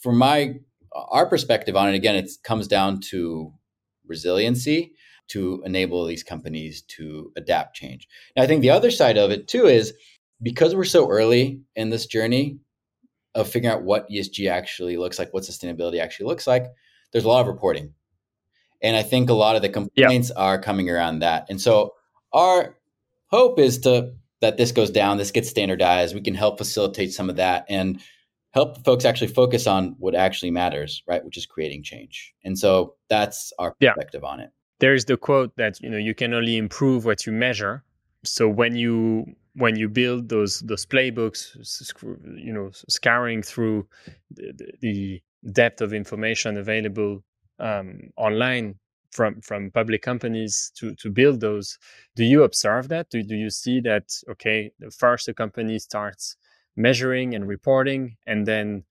from 0.00 0.16
my 0.16 0.54
our 0.94 1.26
perspective 1.26 1.74
on 1.74 1.88
it, 1.88 1.96
again, 1.96 2.14
it 2.14 2.30
comes 2.44 2.68
down 2.68 3.00
to 3.10 3.52
resiliency 4.06 4.92
to 5.28 5.62
enable 5.64 6.04
these 6.04 6.22
companies 6.22 6.82
to 6.82 7.32
adapt 7.36 7.74
change. 7.74 8.06
Now, 8.36 8.44
I 8.44 8.46
think 8.46 8.60
the 8.60 8.70
other 8.70 8.90
side 8.90 9.16
of 9.18 9.32
it 9.32 9.48
too 9.48 9.66
is 9.66 9.94
because 10.42 10.74
we're 10.74 10.84
so 10.84 11.08
early 11.08 11.60
in 11.76 11.90
this 11.90 12.06
journey 12.06 12.58
of 13.34 13.48
figuring 13.48 13.74
out 13.74 13.82
what 13.82 14.08
ESG 14.10 14.50
actually 14.50 14.96
looks 14.96 15.18
like, 15.18 15.32
what 15.32 15.44
sustainability 15.44 16.00
actually 16.00 16.26
looks 16.26 16.46
like, 16.46 16.66
there's 17.12 17.24
a 17.24 17.28
lot 17.28 17.40
of 17.40 17.46
reporting. 17.46 17.94
And 18.82 18.96
I 18.96 19.02
think 19.02 19.30
a 19.30 19.34
lot 19.34 19.56
of 19.56 19.62
the 19.62 19.68
complaints 19.68 20.30
yeah. 20.34 20.42
are 20.42 20.60
coming 20.60 20.90
around 20.90 21.20
that. 21.20 21.46
And 21.48 21.60
so 21.60 21.94
our 22.32 22.76
hope 23.28 23.58
is 23.58 23.78
to 23.80 24.12
that 24.40 24.56
this 24.56 24.72
goes 24.72 24.90
down, 24.90 25.18
this 25.18 25.30
gets 25.30 25.48
standardized, 25.48 26.14
we 26.14 26.20
can 26.20 26.34
help 26.34 26.58
facilitate 26.58 27.12
some 27.12 27.30
of 27.30 27.36
that 27.36 27.64
and 27.68 28.00
help 28.50 28.84
folks 28.84 29.04
actually 29.04 29.28
focus 29.28 29.66
on 29.66 29.94
what 29.98 30.16
actually 30.16 30.50
matters, 30.50 31.02
right? 31.06 31.24
Which 31.24 31.36
is 31.36 31.46
creating 31.46 31.84
change. 31.84 32.34
And 32.44 32.58
so 32.58 32.96
that's 33.08 33.52
our 33.58 33.74
perspective 33.74 34.22
yeah. 34.24 34.28
on 34.28 34.40
it 34.40 34.50
there's 34.82 35.04
the 35.04 35.16
quote 35.16 35.56
that 35.56 35.80
you 35.80 35.88
know 35.88 35.96
you 35.96 36.12
can 36.12 36.34
only 36.34 36.56
improve 36.56 37.04
what 37.04 37.24
you 37.24 37.32
measure 37.32 37.84
so 38.24 38.48
when 38.48 38.74
you 38.74 39.24
when 39.54 39.76
you 39.76 39.88
build 39.88 40.28
those 40.28 40.60
those 40.60 40.86
playbooks 40.86 41.56
you 42.36 42.52
know 42.52 42.70
scouring 42.88 43.42
through 43.42 43.86
the, 44.30 44.52
the 44.80 45.22
depth 45.52 45.80
of 45.80 45.92
information 45.92 46.56
available 46.56 47.22
um, 47.58 48.00
online 48.16 48.74
from 49.10 49.40
from 49.40 49.70
public 49.70 50.02
companies 50.02 50.72
to 50.74 50.94
to 50.94 51.10
build 51.10 51.40
those 51.40 51.78
do 52.16 52.24
you 52.24 52.42
observe 52.42 52.88
that? 52.88 53.10
Do, 53.10 53.22
do 53.22 53.36
you 53.36 53.50
see 53.50 53.80
that 53.80 54.10
okay 54.30 54.72
first 54.96 55.26
the 55.26 55.34
company 55.34 55.78
starts 55.78 56.36
measuring 56.76 57.34
and 57.34 57.46
reporting 57.46 58.16
and 58.26 58.46
then 58.46 58.84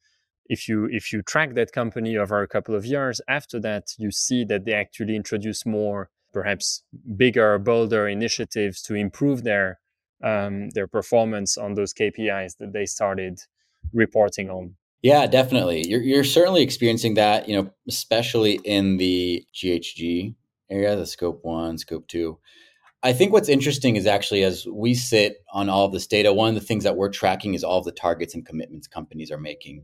if 0.45 0.67
you 0.67 0.85
if 0.91 1.11
you 1.11 1.23
track 1.23 1.55
that 1.55 1.71
company 1.71 2.17
over 2.17 2.41
a 2.41 2.47
couple 2.47 2.75
of 2.75 2.85
years 2.85 3.19
after 3.27 3.59
that 3.61 3.93
you 3.97 4.11
see 4.11 4.45
that 4.45 4.65
they 4.65 4.73
actually 4.73 5.15
introduce 5.15 5.65
more 5.65 6.09
perhaps 6.31 6.83
bigger 7.17 7.57
bolder 7.57 8.07
initiatives 8.07 8.81
to 8.83 8.93
improve 8.93 9.43
their 9.43 9.80
um, 10.23 10.69
their 10.69 10.87
performance 10.87 11.57
on 11.57 11.73
those 11.73 11.93
kpis 11.93 12.57
that 12.57 12.73
they 12.73 12.85
started 12.85 13.39
reporting 13.93 14.49
on? 14.49 14.75
Yeah, 15.01 15.25
definitely. 15.25 15.87
You're, 15.87 16.01
you're 16.01 16.23
certainly 16.23 16.61
experiencing 16.61 17.15
that, 17.15 17.49
you 17.49 17.55
know, 17.55 17.71
especially 17.87 18.59
in 18.63 18.97
the 18.97 19.43
GHG 19.53 20.35
area, 20.69 20.95
the 20.95 21.07
scope 21.07 21.39
one, 21.43 21.77
scope 21.77 22.07
two. 22.07 22.37
I 23.03 23.13
think 23.13 23.33
what's 23.33 23.49
interesting 23.49 23.95
is 23.95 24.05
actually 24.05 24.43
as 24.43 24.67
we 24.71 24.93
sit 24.93 25.37
on 25.51 25.69
all 25.69 25.85
of 25.85 25.91
this 25.91 26.05
data, 26.05 26.31
one 26.31 26.49
of 26.49 26.55
the 26.55 26.65
things 26.65 26.83
that 26.83 26.97
we're 26.97 27.09
tracking 27.09 27.55
is 27.55 27.63
all 27.63 27.79
of 27.79 27.85
the 27.85 27.91
targets 27.91 28.35
and 28.35 28.45
commitments 28.45 28.87
companies 28.87 29.31
are 29.31 29.39
making. 29.39 29.83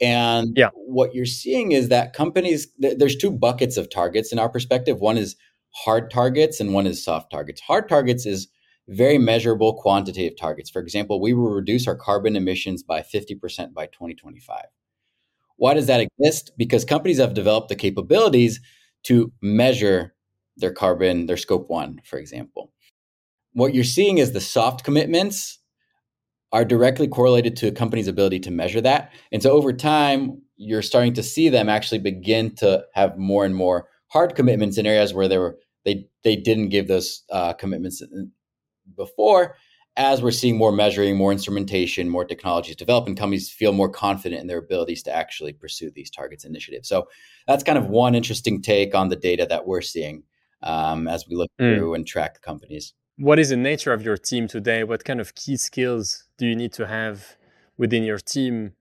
And 0.00 0.54
yeah. 0.56 0.70
what 0.74 1.14
you're 1.14 1.26
seeing 1.26 1.72
is 1.72 1.90
that 1.90 2.12
companies, 2.12 2.66
th- 2.80 2.98
there's 2.98 3.16
two 3.16 3.30
buckets 3.30 3.76
of 3.76 3.88
targets 3.88 4.32
in 4.32 4.38
our 4.40 4.48
perspective. 4.48 4.98
One 4.98 5.16
is 5.16 5.36
hard 5.72 6.10
targets 6.10 6.58
and 6.58 6.74
one 6.74 6.86
is 6.86 7.04
soft 7.04 7.30
targets. 7.30 7.60
Hard 7.60 7.88
targets 7.88 8.26
is 8.26 8.48
very 8.90 9.18
measurable 9.18 9.74
quantitative 9.74 10.36
targets. 10.36 10.68
For 10.68 10.82
example, 10.82 11.20
we 11.20 11.32
will 11.32 11.50
reduce 11.50 11.86
our 11.86 11.94
carbon 11.94 12.34
emissions 12.34 12.82
by 12.82 13.00
50% 13.02 13.72
by 13.72 13.86
2025. 13.86 14.64
Why 15.56 15.74
does 15.74 15.86
that 15.86 16.00
exist? 16.00 16.50
Because 16.56 16.84
companies 16.84 17.18
have 17.18 17.34
developed 17.34 17.68
the 17.68 17.76
capabilities 17.76 18.60
to 19.04 19.32
measure 19.40 20.14
their 20.56 20.72
carbon, 20.72 21.26
their 21.26 21.36
scope 21.36 21.70
one, 21.70 22.00
for 22.04 22.18
example. 22.18 22.72
What 23.52 23.74
you're 23.74 23.84
seeing 23.84 24.18
is 24.18 24.32
the 24.32 24.40
soft 24.40 24.84
commitments 24.84 25.58
are 26.52 26.64
directly 26.64 27.06
correlated 27.06 27.56
to 27.56 27.68
a 27.68 27.72
company's 27.72 28.08
ability 28.08 28.40
to 28.40 28.50
measure 28.50 28.80
that. 28.80 29.12
And 29.30 29.40
so 29.40 29.52
over 29.52 29.72
time, 29.72 30.42
you're 30.56 30.82
starting 30.82 31.14
to 31.14 31.22
see 31.22 31.48
them 31.48 31.68
actually 31.68 32.00
begin 32.00 32.54
to 32.56 32.84
have 32.94 33.16
more 33.16 33.44
and 33.44 33.54
more 33.54 33.88
hard 34.08 34.34
commitments 34.34 34.78
in 34.78 34.86
areas 34.86 35.14
where 35.14 35.28
they 35.28 35.38
were 35.38 35.58
they 35.84 36.06
they 36.24 36.36
didn't 36.36 36.68
give 36.68 36.88
those 36.88 37.22
uh, 37.30 37.52
commitments 37.54 38.02
before. 38.96 39.56
As 39.96 40.22
we're 40.22 40.30
seeing 40.30 40.56
more 40.56 40.72
measuring, 40.72 41.16
more 41.16 41.32
instrumentation, 41.32 42.08
more 42.08 42.24
technologies 42.24 42.76
develop, 42.76 43.06
and 43.06 43.18
companies 43.18 43.50
feel 43.50 43.72
more 43.72 43.88
confident 43.88 44.40
in 44.40 44.46
their 44.46 44.58
abilities 44.58 45.02
to 45.02 45.14
actually 45.14 45.52
pursue 45.52 45.90
these 45.90 46.10
targets 46.10 46.44
initiatives. 46.44 46.88
So 46.88 47.08
that's 47.46 47.64
kind 47.64 47.76
of 47.76 47.88
one 47.88 48.14
interesting 48.14 48.62
take 48.62 48.94
on 48.94 49.08
the 49.08 49.16
data 49.16 49.46
that 49.50 49.66
we're 49.66 49.80
seeing 49.82 50.22
um, 50.62 51.08
as 51.08 51.26
we 51.28 51.34
look 51.34 51.50
mm. 51.60 51.76
through 51.76 51.94
and 51.94 52.06
track 52.06 52.40
companies. 52.40 52.94
What 53.16 53.38
is 53.38 53.50
the 53.50 53.56
nature 53.56 53.92
of 53.92 54.02
your 54.02 54.16
team 54.16 54.48
today? 54.48 54.84
What 54.84 55.04
kind 55.04 55.20
of 55.20 55.34
key 55.34 55.56
skills 55.56 56.24
do 56.38 56.46
you 56.46 56.56
need 56.56 56.72
to 56.74 56.86
have 56.86 57.36
within 57.76 58.04
your 58.04 58.18
team 58.18 58.72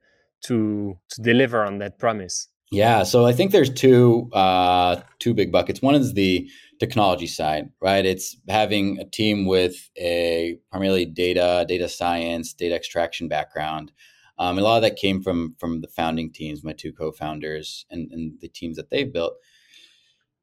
to 0.46 0.98
to 1.10 1.22
deliver 1.22 1.66
on 1.66 1.80
that 1.80 2.00
promise? 2.00 2.48
Yeah, 2.72 3.04
so 3.04 3.26
I 3.26 3.34
think 3.34 3.52
there's 3.52 3.74
two 3.74 4.30
uh, 4.32 5.02
two 5.18 5.34
big 5.34 5.52
buckets. 5.52 5.82
One 5.82 5.96
is 5.96 6.14
the 6.14 6.50
technology 6.80 7.28
side, 7.28 7.70
right? 7.82 8.06
It's 8.06 8.38
having 8.48 9.00
a 9.00 9.06
team 9.06 9.46
with 9.46 9.90
a 9.98 10.58
primarily 10.72 11.06
data, 11.06 11.66
data 11.68 11.90
science, 11.90 12.54
data 12.54 12.76
extraction 12.76 13.28
background. 13.28 13.92
Um, 14.38 14.58
a 14.58 14.62
lot 14.62 14.78
of 14.78 14.84
that 14.84 14.96
came 14.96 15.22
from 15.22 15.56
from 15.60 15.82
the 15.82 15.88
founding 15.90 16.32
teams, 16.32 16.64
my 16.64 16.72
two 16.72 16.94
co-founders, 16.94 17.86
and, 17.90 18.10
and 18.12 18.40
the 18.40 18.48
teams 18.48 18.78
that 18.78 18.90
they've 18.90 19.12
built. 19.12 19.34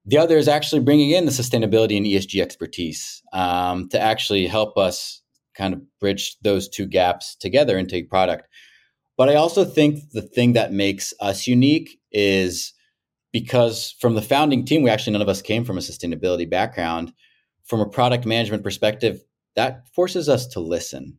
The 0.05 0.19
other 0.19 0.37
is 0.37 0.47
actually 0.47 0.83
bringing 0.83 1.11
in 1.11 1.25
the 1.25 1.33
sustainability 1.33 1.97
and 1.97 2.07
ESG 2.07 2.41
expertise 2.41 3.23
um, 3.33 3.89
to 3.89 4.01
actually 4.01 4.47
help 4.47 4.77
us 4.77 5.23
kind 5.57 5.75
of 5.75 5.81
bridge 5.99 6.37
those 6.43 6.69
two 6.69 6.87
gaps 6.87 7.35
together 7.35 7.77
and 7.77 7.89
take 7.89 8.11
product. 8.11 8.47
But 9.17 9.31
I 9.31 9.35
also 9.35 9.65
think 9.65 10.11
the 10.13 10.23
thing 10.23 10.53
that 10.53 10.73
makes 10.73 11.15
us 11.21 11.47
unique 11.47 11.99
is 12.13 12.75
because 13.37 13.95
from 14.01 14.15
the 14.15 14.23
founding 14.23 14.65
team, 14.65 14.83
we 14.83 14.89
actually 14.89 15.13
none 15.13 15.21
of 15.21 15.29
us 15.29 15.43
came 15.43 15.63
from 15.63 15.77
a 15.77 15.83
sustainability 15.83 16.49
background. 16.49 17.13
From 17.65 17.81
a 17.81 17.87
product 17.87 18.25
management 18.25 18.63
perspective, 18.63 19.23
that 19.57 19.87
forces 19.95 20.27
us 20.27 20.47
to 20.47 20.61
listen 20.61 21.19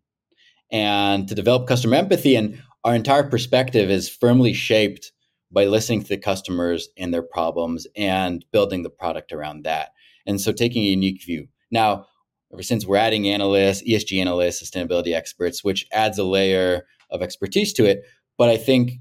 and 0.71 1.27
to 1.27 1.35
develop 1.35 1.67
customer 1.67 1.95
empathy. 1.95 2.35
And 2.35 2.59
our 2.83 2.95
entire 2.95 3.29
perspective 3.29 3.91
is 3.91 4.09
firmly 4.09 4.53
shaped 4.53 5.11
by 5.51 5.65
listening 5.65 6.01
to 6.01 6.07
the 6.07 6.17
customers 6.17 6.89
and 6.97 7.13
their 7.13 7.21
problems 7.21 7.85
and 7.95 8.43
building 8.51 8.81
the 8.81 8.89
product 8.89 9.31
around 9.31 9.65
that. 9.65 9.89
And 10.25 10.41
so 10.41 10.51
taking 10.51 10.85
a 10.85 10.89
unique 10.89 11.23
view. 11.23 11.49
Now, 11.69 12.07
ever 12.51 12.63
since 12.63 12.83
we're 12.83 12.97
adding 12.97 13.27
analysts, 13.27 13.87
ESG 13.87 14.19
analysts, 14.19 14.67
sustainability 14.67 15.13
experts, 15.13 15.63
which 15.63 15.85
adds 15.91 16.17
a 16.17 16.23
layer 16.23 16.87
of 17.11 17.21
expertise 17.21 17.73
to 17.73 17.85
it. 17.85 18.05
But 18.39 18.49
I 18.49 18.57
think 18.57 18.93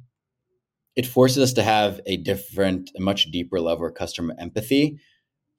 it 0.97 1.07
forces 1.07 1.39
us 1.39 1.53
to 1.53 1.63
have 1.63 2.01
a 2.07 2.17
different, 2.17 2.91
a 2.97 3.01
much 3.01 3.31
deeper 3.31 3.61
level 3.61 3.87
of 3.87 3.95
customer 3.95 4.35
empathy 4.39 4.99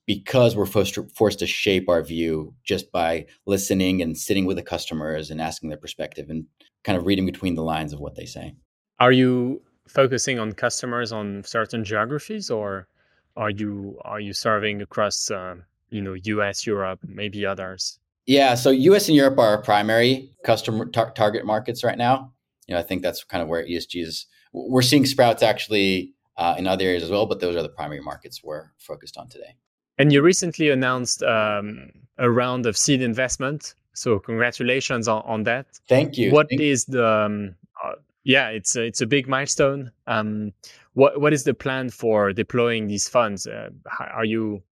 because 0.08 0.56
we're 0.56 0.66
forced 0.66 0.96
to, 0.96 1.08
forced 1.16 1.40
to 1.40 1.48
shape 1.48 1.88
our 1.90 2.02
view 2.02 2.54
just 2.64 2.92
by 2.92 3.26
listening 3.46 4.02
and 4.02 4.18
sitting 4.18 4.46
with 4.46 4.58
the 4.58 4.64
customers 4.64 5.30
and 5.30 5.42
asking 5.42 5.70
their 5.70 5.78
perspective 5.78 6.30
and 6.30 6.46
kind 6.84 6.98
of 6.98 7.06
reading 7.06 7.26
between 7.26 7.56
the 7.56 7.64
lines 7.64 7.94
of 7.94 8.00
what 8.00 8.16
they 8.16 8.26
say. 8.26 8.56
Are 9.00 9.12
you 9.12 9.62
focusing 9.88 10.40
on 10.40 10.54
customers 10.54 11.12
on 11.12 11.44
certain 11.44 11.84
geographies, 11.84 12.50
or 12.50 12.88
are 13.36 13.50
you 13.50 14.00
are 14.04 14.20
you 14.20 14.34
serving 14.34 14.82
across 14.82 15.30
uh, 15.30 15.56
you 15.90 16.02
know 16.02 16.14
U.S., 16.14 16.66
Europe, 16.66 17.00
maybe 17.06 17.46
others? 17.46 18.00
Yeah, 18.26 18.56
so 18.56 18.72
U.S. 18.72 19.08
and 19.08 19.16
Europe 19.16 19.38
are 19.38 19.50
our 19.50 19.62
primary 19.62 20.32
customer 20.44 20.86
tar- 20.86 21.12
target 21.12 21.46
markets 21.46 21.84
right 21.84 21.98
now. 21.98 22.34
You 22.68 22.74
know, 22.74 22.80
I 22.80 22.84
think 22.84 23.02
that's 23.02 23.24
kind 23.24 23.42
of 23.42 23.48
where 23.48 23.66
ESG 23.66 24.04
is. 24.04 24.26
We're 24.70 24.82
seeing 24.82 25.06
sprouts 25.06 25.44
actually 25.44 26.14
uh, 26.38 26.56
in 26.58 26.68
other 26.68 26.86
areas 26.86 27.04
as 27.04 27.10
well, 27.10 27.26
but 27.26 27.40
those 27.40 27.56
are 27.56 27.64
the 27.64 27.70
primary 27.70 28.02
markets 28.02 28.44
we're 28.44 28.72
focused 28.78 29.18
on 29.18 29.28
today. 29.28 29.56
And 29.98 30.12
you 30.12 30.22
recently 30.22 30.70
announced 30.70 31.24
um, 31.24 31.90
a 32.18 32.30
round 32.30 32.66
of 32.66 32.78
seed 32.78 33.02
investment. 33.02 33.74
So 33.94 34.20
congratulations 34.20 35.08
on, 35.08 35.24
on 35.26 35.44
that. 35.44 35.66
Thank 35.88 36.18
you. 36.18 36.32
What 36.32 36.50
Thank 36.50 36.62
is 36.62 36.86
the 36.86 37.08
um, 37.08 37.56
uh, 37.84 37.94
yeah, 38.24 38.50
it's 38.50 38.76
a, 38.76 38.84
it's 38.84 39.02
a 39.02 39.08
big 39.08 39.28
milestone. 39.28 39.92
Um, 40.06 40.52
what 40.94 41.22
what 41.22 41.34
is 41.34 41.46
the 41.46 41.54
plan 41.54 41.90
for 41.90 42.34
deploying 42.34 42.88
these 42.88 43.08
funds? 43.08 43.48
Uh, 43.48 43.70
are 44.14 44.26
you, 44.26 44.64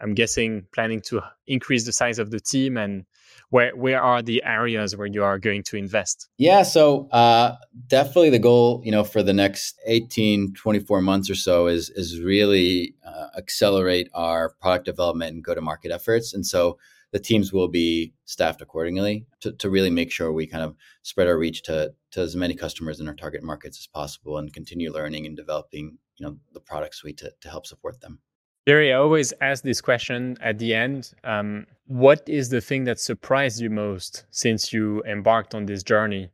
I'm 0.00 0.14
guessing, 0.14 0.66
planning 0.72 1.00
to 1.02 1.22
increase 1.46 1.86
the 1.86 1.92
size 1.92 2.18
of 2.18 2.30
the 2.30 2.40
team, 2.40 2.76
and 2.76 3.06
where 3.50 3.76
where 3.76 4.02
are 4.02 4.22
the 4.22 4.42
areas 4.44 4.96
where 4.96 5.06
you 5.06 5.22
are 5.22 5.38
going 5.38 5.62
to 5.64 5.76
invest? 5.76 6.28
Yeah, 6.38 6.62
so 6.62 7.08
uh, 7.10 7.56
definitely 7.86 8.30
the 8.30 8.38
goal, 8.38 8.80
you 8.84 8.92
know, 8.92 9.04
for 9.04 9.22
the 9.22 9.32
next 9.32 9.78
18, 9.86 10.54
24 10.54 11.02
months 11.02 11.28
or 11.28 11.34
so 11.34 11.66
is 11.66 11.90
is 11.90 12.20
really 12.20 12.94
uh, 13.04 13.28
accelerate 13.36 14.08
our 14.14 14.54
product 14.60 14.86
development 14.86 15.34
and 15.34 15.44
go 15.44 15.54
to 15.54 15.60
market 15.60 15.92
efforts, 15.92 16.32
and 16.32 16.46
so 16.46 16.78
the 17.12 17.18
teams 17.18 17.52
will 17.52 17.68
be 17.68 18.12
staffed 18.24 18.62
accordingly 18.62 19.26
to, 19.40 19.52
to 19.52 19.68
really 19.68 19.90
make 19.90 20.12
sure 20.12 20.32
we 20.32 20.46
kind 20.46 20.62
of 20.62 20.76
spread 21.02 21.26
our 21.26 21.36
reach 21.36 21.62
to, 21.64 21.92
to 22.12 22.20
as 22.20 22.36
many 22.36 22.54
customers 22.54 23.00
in 23.00 23.08
our 23.08 23.14
target 23.14 23.42
markets 23.42 23.78
as 23.80 23.86
possible 23.88 24.38
and 24.38 24.52
continue 24.52 24.92
learning 24.92 25.26
and 25.26 25.36
developing 25.36 25.98
you 26.16 26.26
know 26.26 26.36
the 26.52 26.60
product 26.60 26.94
suite 26.94 27.16
to, 27.16 27.32
to 27.40 27.48
help 27.48 27.66
support 27.66 28.00
them 28.00 28.20
Jerry, 28.68 28.92
I 28.92 28.96
always 28.96 29.32
ask 29.40 29.64
this 29.64 29.80
question 29.80 30.36
at 30.40 30.58
the 30.58 30.74
end. 30.74 31.12
Um, 31.24 31.66
what 31.86 32.28
is 32.28 32.50
the 32.50 32.60
thing 32.60 32.84
that 32.84 33.00
surprised 33.00 33.60
you 33.60 33.70
most 33.70 34.24
since 34.30 34.72
you 34.72 35.02
embarked 35.04 35.54
on 35.54 35.66
this 35.66 35.82
journey? 35.82 36.30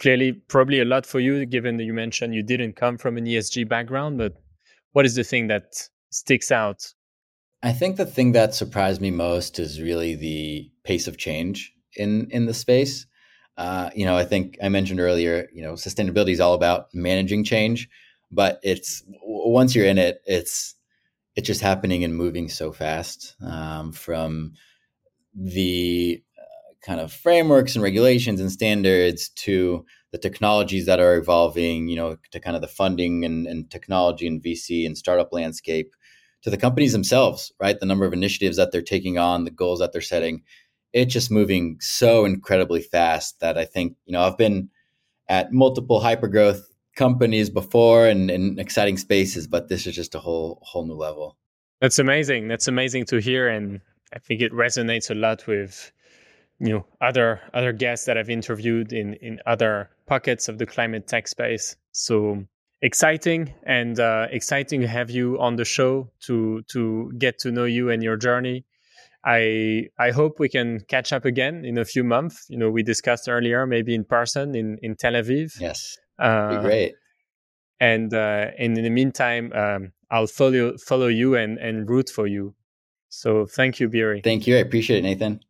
Clearly, 0.00 0.32
probably 0.32 0.80
a 0.80 0.84
lot 0.84 1.06
for 1.06 1.20
you, 1.20 1.44
given 1.46 1.76
that 1.76 1.84
you 1.84 1.92
mentioned 1.92 2.34
you 2.34 2.42
didn't 2.42 2.76
come 2.76 2.98
from 2.98 3.16
an 3.16 3.26
ESG 3.26 3.68
background, 3.68 4.18
but 4.18 4.34
what 4.92 5.06
is 5.06 5.14
the 5.14 5.24
thing 5.24 5.48
that 5.48 5.88
sticks 6.10 6.50
out 6.50 6.94
I 7.62 7.72
think 7.72 7.96
the 7.96 8.06
thing 8.06 8.32
that 8.32 8.54
surprised 8.54 9.00
me 9.00 9.10
most 9.10 9.58
is 9.58 9.80
really 9.80 10.14
the 10.14 10.70
pace 10.84 11.08
of 11.08 11.18
change 11.18 11.72
in 11.96 12.28
in 12.30 12.46
the 12.46 12.54
space. 12.54 13.06
Uh, 13.56 13.90
you 13.94 14.04
know, 14.04 14.16
I 14.16 14.24
think 14.24 14.56
I 14.62 14.68
mentioned 14.68 15.00
earlier, 15.00 15.48
you 15.52 15.62
know, 15.62 15.72
sustainability 15.72 16.30
is 16.30 16.40
all 16.40 16.54
about 16.54 16.86
managing 16.94 17.42
change, 17.42 17.88
but 18.30 18.60
it's 18.62 19.02
once 19.24 19.74
you're 19.74 19.86
in 19.86 19.98
it, 19.98 20.20
it's 20.24 20.76
it's 21.38 21.46
just 21.46 21.60
happening 21.60 22.02
and 22.02 22.16
moving 22.16 22.48
so 22.48 22.72
fast 22.72 23.36
um, 23.46 23.92
from 23.92 24.54
the 25.32 26.20
uh, 26.36 26.74
kind 26.84 27.00
of 27.00 27.12
frameworks 27.12 27.76
and 27.76 27.82
regulations 27.84 28.40
and 28.40 28.50
standards 28.50 29.28
to 29.36 29.86
the 30.10 30.18
technologies 30.18 30.86
that 30.86 30.98
are 30.98 31.14
evolving, 31.14 31.86
you 31.86 31.94
know, 31.94 32.16
to 32.32 32.40
kind 32.40 32.56
of 32.56 32.60
the 32.60 32.66
funding 32.66 33.24
and, 33.24 33.46
and 33.46 33.70
technology 33.70 34.26
and 34.26 34.42
VC 34.42 34.84
and 34.84 34.98
startup 34.98 35.32
landscape 35.32 35.94
to 36.42 36.50
the 36.50 36.56
companies 36.56 36.90
themselves, 36.90 37.52
right? 37.60 37.78
The 37.78 37.86
number 37.86 38.04
of 38.04 38.12
initiatives 38.12 38.56
that 38.56 38.72
they're 38.72 38.82
taking 38.82 39.16
on, 39.16 39.44
the 39.44 39.52
goals 39.52 39.78
that 39.78 39.92
they're 39.92 40.00
setting, 40.00 40.42
it's 40.92 41.14
just 41.14 41.30
moving 41.30 41.76
so 41.78 42.24
incredibly 42.24 42.82
fast 42.82 43.38
that 43.38 43.56
I 43.56 43.64
think, 43.64 43.94
you 44.06 44.12
know, 44.12 44.22
I've 44.22 44.38
been 44.38 44.70
at 45.28 45.52
multiple 45.52 46.00
hypergrowth 46.00 46.62
companies 46.98 47.48
before 47.48 48.08
and 48.08 48.28
in 48.30 48.58
exciting 48.58 48.98
spaces, 48.98 49.46
but 49.46 49.68
this 49.68 49.86
is 49.86 49.94
just 49.94 50.14
a 50.16 50.18
whole 50.18 50.58
whole 50.62 50.84
new 50.84 50.94
level. 50.94 51.36
That's 51.80 52.00
amazing. 52.00 52.48
That's 52.48 52.66
amazing 52.66 53.04
to 53.06 53.18
hear. 53.18 53.48
And 53.48 53.80
I 54.12 54.18
think 54.18 54.42
it 54.42 54.52
resonates 54.52 55.08
a 55.10 55.14
lot 55.14 55.46
with 55.46 55.92
you 56.58 56.72
know 56.72 56.84
other 57.00 57.40
other 57.54 57.72
guests 57.72 58.04
that 58.06 58.18
I've 58.18 58.28
interviewed 58.28 58.92
in 58.92 59.14
in 59.14 59.40
other 59.46 59.90
pockets 60.06 60.48
of 60.48 60.58
the 60.58 60.66
climate 60.66 61.06
tech 61.06 61.28
space. 61.28 61.76
So 61.92 62.44
exciting 62.82 63.54
and 63.62 63.98
uh, 64.00 64.26
exciting 64.30 64.80
to 64.80 64.88
have 64.88 65.10
you 65.10 65.38
on 65.40 65.56
the 65.56 65.64
show 65.64 66.10
to 66.26 66.62
to 66.72 67.12
get 67.16 67.38
to 67.40 67.52
know 67.52 67.64
you 67.64 67.90
and 67.90 68.02
your 68.02 68.16
journey. 68.16 68.64
I 69.24 69.88
I 69.98 70.10
hope 70.10 70.40
we 70.40 70.48
can 70.48 70.80
catch 70.88 71.12
up 71.12 71.24
again 71.24 71.64
in 71.64 71.78
a 71.78 71.84
few 71.84 72.02
months. 72.02 72.46
You 72.48 72.58
know, 72.58 72.70
we 72.70 72.82
discussed 72.82 73.28
earlier, 73.28 73.66
maybe 73.66 73.94
in 73.94 74.04
person 74.04 74.56
in 74.56 74.78
in 74.82 74.96
Tel 74.96 75.12
Aviv. 75.12 75.60
Yes. 75.60 75.96
Uh, 76.18 76.60
great. 76.62 76.94
And 77.80 78.12
uh, 78.12 78.46
and 78.58 78.76
in 78.76 78.84
the 78.84 78.90
meantime, 78.90 79.52
um, 79.52 79.92
I'll 80.10 80.26
follow 80.26 80.76
follow 80.78 81.06
you 81.06 81.36
and 81.36 81.58
and 81.58 81.88
root 81.88 82.10
for 82.10 82.26
you. 82.26 82.54
So 83.08 83.46
thank 83.46 83.80
you, 83.80 83.88
Beeri. 83.88 84.20
Thank 84.22 84.46
you. 84.46 84.56
I 84.56 84.60
appreciate 84.60 84.98
it, 84.98 85.02
Nathan. 85.02 85.40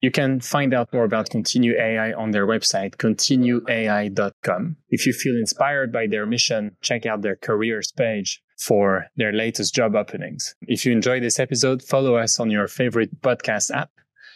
You 0.00 0.10
can 0.10 0.40
find 0.40 0.74
out 0.74 0.92
more 0.92 1.04
about 1.04 1.30
Continue 1.30 1.80
AI 1.80 2.12
on 2.12 2.30
their 2.30 2.46
website, 2.46 2.96
continueai.com. 2.96 4.76
If 4.90 5.06
you 5.06 5.14
feel 5.14 5.34
inspired 5.36 5.92
by 5.92 6.06
their 6.06 6.26
mission, 6.26 6.76
check 6.82 7.06
out 7.06 7.22
their 7.22 7.36
careers 7.36 7.90
page 7.90 8.42
for 8.58 9.06
their 9.16 9.32
latest 9.32 9.74
job 9.74 9.94
openings. 9.96 10.54
If 10.62 10.84
you 10.84 10.92
enjoyed 10.92 11.22
this 11.22 11.40
episode, 11.40 11.82
follow 11.82 12.16
us 12.16 12.38
on 12.38 12.50
your 12.50 12.68
favorite 12.68 13.18
podcast 13.22 13.70
app 13.70 13.90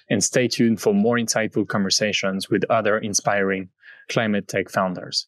and 0.08 0.24
stay 0.24 0.48
tuned 0.48 0.80
for 0.80 0.94
more 0.94 1.16
insightful 1.16 1.68
conversations 1.68 2.48
with 2.48 2.64
other 2.70 2.96
inspiring 2.96 3.68
climate 4.08 4.48
tech 4.48 4.70
founders. 4.70 5.26